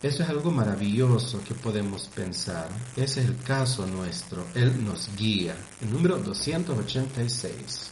[0.00, 2.68] Eso es algo maravilloso que podemos pensar.
[2.94, 4.46] Ese es el caso nuestro.
[4.54, 5.56] Él nos guía.
[5.82, 7.90] El número 286.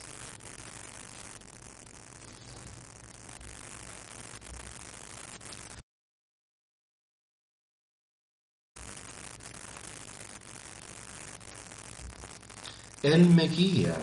[13.03, 13.97] Él me guía.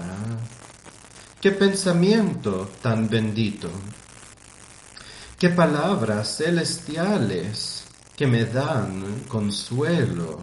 [1.39, 3.69] Qué pensamiento tan bendito.
[5.39, 7.83] Qué palabras celestiales
[8.15, 10.39] que me dan consuelo.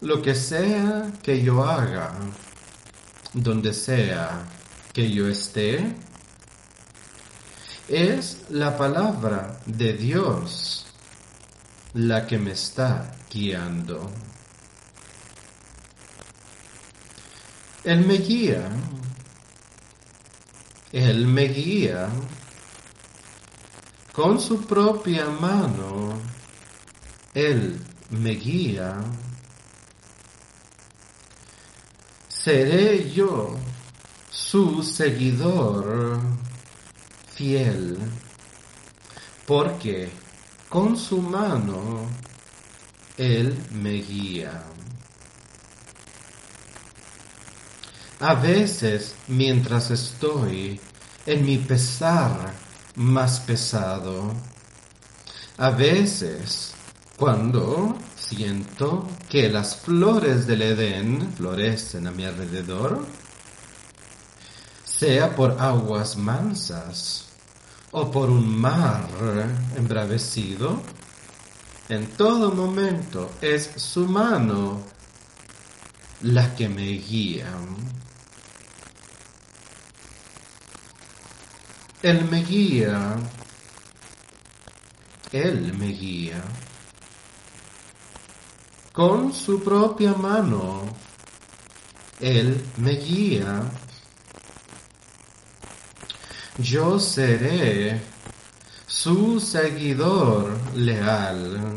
[0.00, 2.12] Lo que sea que yo haga,
[3.34, 4.46] donde sea
[4.92, 5.94] que yo esté,
[7.88, 10.86] es la palabra de Dios
[11.94, 14.10] la que me está guiando.
[17.82, 18.68] Él me guía.
[20.92, 22.08] Él me guía
[24.12, 26.18] con su propia mano.
[27.34, 27.80] Él
[28.10, 28.96] me guía.
[32.28, 33.56] Seré yo
[34.30, 36.20] su seguidor
[37.34, 37.98] fiel,
[39.46, 40.10] porque
[40.68, 42.08] con su mano
[43.16, 44.64] Él me guía.
[48.20, 50.80] A veces, mientras estoy
[51.26, 52.52] en mi pesar
[52.96, 54.34] más pesado,
[55.58, 56.72] a veces,
[57.16, 63.04] cuando siento que las flores del Edén florecen a mi alrededor,
[64.84, 67.26] sea por aguas mansas
[67.90, 69.06] o por un mar
[69.76, 70.80] embravecido,
[71.88, 74.80] en todo momento es su mano
[76.22, 77.48] la que me guía.
[82.02, 83.14] Él me guía.
[85.32, 86.42] Él me guía.
[88.90, 90.96] Con su propia mano.
[92.18, 93.62] Él me guía.
[96.56, 98.00] Yo seré
[98.86, 101.76] su seguidor leal.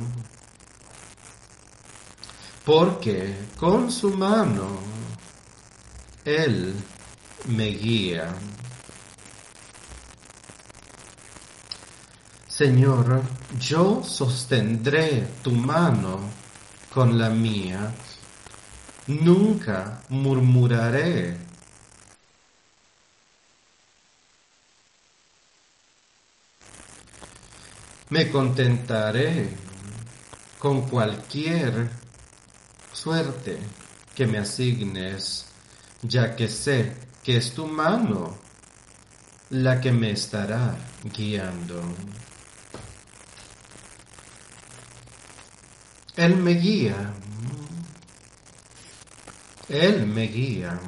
[2.64, 4.80] Porque con su mano
[6.24, 6.74] Él
[7.48, 8.34] me guía.
[12.56, 13.24] Señor,
[13.60, 16.20] yo sostendré tu mano
[16.94, 17.92] con la mía,
[19.08, 21.36] nunca murmuraré.
[28.10, 29.50] Me contentaré
[30.60, 31.90] con cualquier
[32.92, 33.58] suerte
[34.14, 35.48] que me asignes,
[36.04, 38.38] ya que sé que es tu mano
[39.50, 41.82] la que me estará guiando.
[46.15, 47.11] Él me guía.
[49.68, 50.80] Él me guía.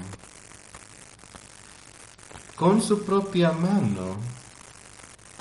[2.56, 4.18] Con su propia mano,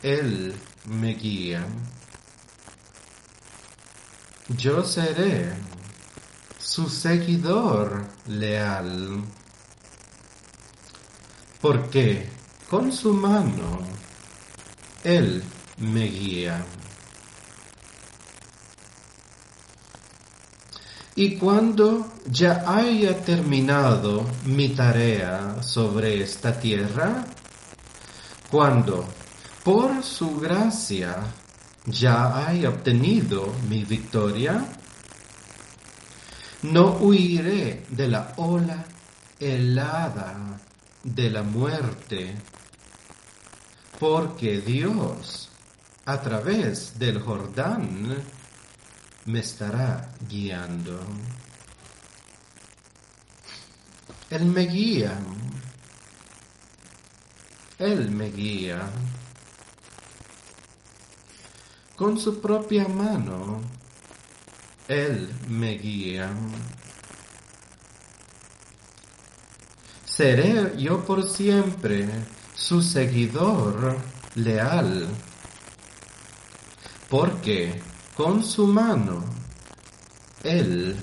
[0.02, 0.54] Él
[0.86, 1.66] me guía.
[4.48, 5.52] Yo seré
[6.58, 9.22] su seguidor leal,
[11.60, 12.28] porque
[12.68, 13.80] con su mano
[15.02, 15.42] Él
[15.78, 16.64] me guía.
[21.16, 27.24] Y cuando ya haya terminado mi tarea sobre esta tierra,
[28.50, 29.06] cuando
[29.62, 31.16] por su gracia
[31.86, 34.64] ya haya obtenido mi victoria,
[36.62, 38.84] no huiré de la ola
[39.38, 40.58] helada
[41.04, 42.34] de la muerte,
[44.00, 45.48] porque Dios,
[46.06, 48.16] a través del Jordán,
[49.26, 51.00] me estará guiando.
[54.30, 55.18] Él me guía.
[57.78, 58.82] Él me guía.
[61.96, 63.60] Con su propia mano,
[64.88, 66.30] Él me guía.
[70.04, 72.08] Seré yo por siempre
[72.54, 73.96] su seguidor
[74.34, 75.08] leal,
[77.08, 77.80] porque
[78.16, 79.24] con su mano
[80.42, 80.96] Él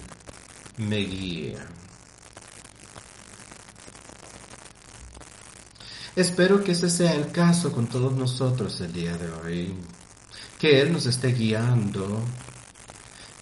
[0.77, 1.67] me guía.
[6.15, 9.73] Espero que ese sea el caso con todos nosotros el día de hoy,
[10.59, 12.21] que Él nos esté guiando,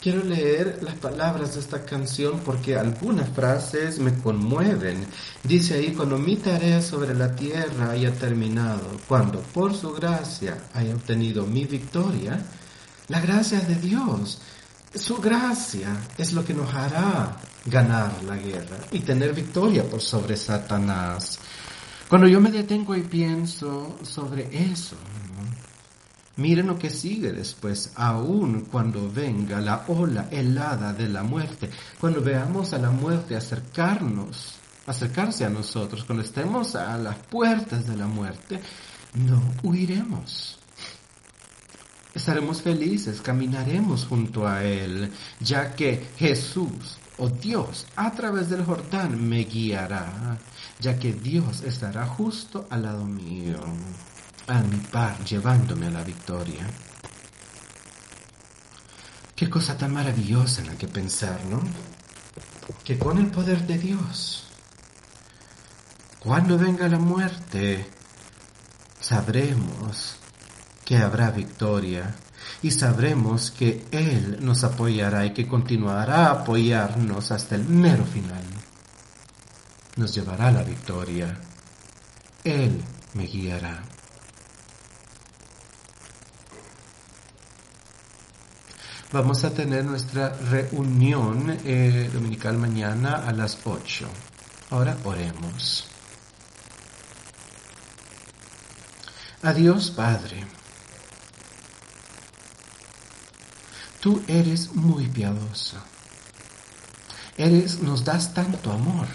[0.02, 5.06] quiero leer las palabras de esta canción porque algunas frases me conmueven.
[5.44, 10.94] Dice ahí, cuando mi tarea sobre la tierra haya terminado, cuando por su gracia haya
[10.94, 12.40] obtenido mi victoria,
[13.10, 14.40] la gracia de Dios,
[14.94, 20.38] su gracia es lo que nos hará ganar la guerra y tener victoria por sobre
[20.38, 21.40] Satanás.
[22.08, 24.96] Cuando yo me detengo y pienso sobre eso,
[26.38, 31.70] miren lo que sigue después, aun cuando venga la ola helada de la muerte,
[32.00, 34.56] cuando veamos a la muerte acercarnos,
[34.88, 38.60] acercarse a nosotros, cuando estemos a las puertas de la muerte,
[39.14, 40.59] no huiremos.
[42.14, 49.30] Estaremos felices, caminaremos junto a Él, ya que Jesús o Dios a través del Jordán
[49.30, 50.38] me guiará,
[50.80, 53.60] ya que Dios estará justo al lado mío,
[54.48, 56.66] a mi par, llevándome a la victoria.
[59.36, 61.62] Qué cosa tan maravillosa en la que pensar, ¿no?
[62.84, 64.48] Que con el poder de Dios,
[66.20, 67.86] cuando venga la muerte,
[69.00, 70.19] sabremos
[70.90, 72.16] que habrá victoria
[72.64, 78.42] y sabremos que Él nos apoyará y que continuará a apoyarnos hasta el mero final.
[79.98, 81.38] Nos llevará la victoria.
[82.44, 82.82] Él
[83.14, 83.84] me guiará.
[89.12, 94.08] Vamos a tener nuestra reunión eh, dominical mañana a las 8.
[94.72, 95.88] Ahora oremos.
[99.44, 100.59] Adiós, Padre.
[104.00, 105.78] Tú eres muy piadoso.
[107.38, 109.08] Eres, nos das tanto amor.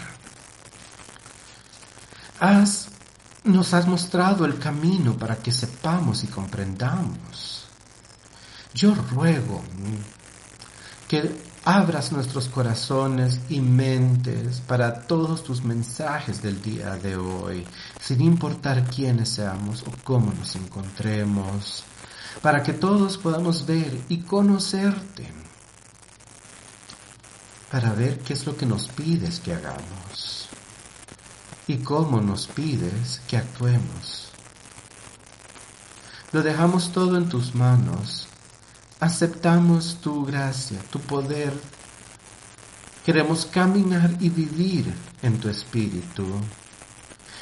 [2.39, 2.87] Has,
[3.43, 7.65] nos has mostrado el camino para que sepamos y comprendamos.
[8.73, 9.63] Yo ruego
[11.07, 11.31] que
[11.63, 17.65] abras nuestros corazones y mentes para todos tus mensajes del día de hoy,
[17.99, 21.83] sin importar quiénes seamos o cómo nos encontremos
[22.41, 25.27] para que todos podamos ver y conocerte,
[27.71, 30.47] para ver qué es lo que nos pides que hagamos
[31.67, 34.29] y cómo nos pides que actuemos.
[36.31, 38.27] Lo dejamos todo en tus manos,
[38.99, 41.53] aceptamos tu gracia, tu poder,
[43.05, 46.25] queremos caminar y vivir en tu espíritu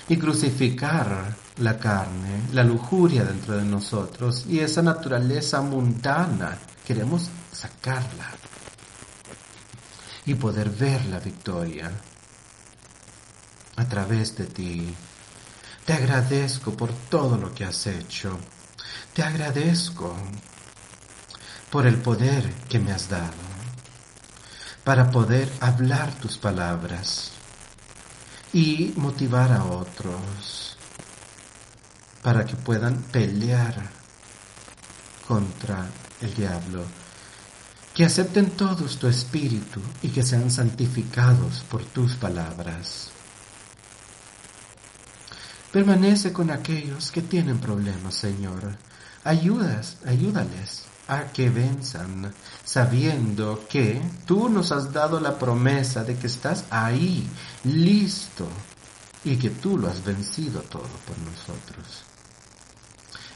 [0.08, 6.58] y crucificar la carne, la lujuria dentro de nosotros y esa naturaleza mundana.
[6.86, 8.32] Queremos sacarla
[10.26, 11.92] y poder ver la victoria
[13.76, 14.94] a través de ti.
[15.86, 18.38] Te agradezco por todo lo que has hecho.
[19.14, 20.16] Te agradezco
[21.70, 23.54] por el poder que me has dado
[24.84, 27.32] para poder hablar tus palabras
[28.52, 30.73] y motivar a otros
[32.24, 33.76] para que puedan pelear
[35.28, 35.86] contra
[36.22, 36.84] el diablo.
[37.94, 43.12] Que acepten todos tu espíritu y que sean santificados por tus palabras.
[45.72, 48.78] Permanece con aquellos que tienen problemas, Señor.
[49.24, 52.34] Ayudas, ayúdales a que venzan,
[52.64, 57.28] sabiendo que tú nos has dado la promesa de que estás ahí,
[57.66, 58.48] listo,
[59.24, 62.04] y que tú lo has vencido todo por nosotros.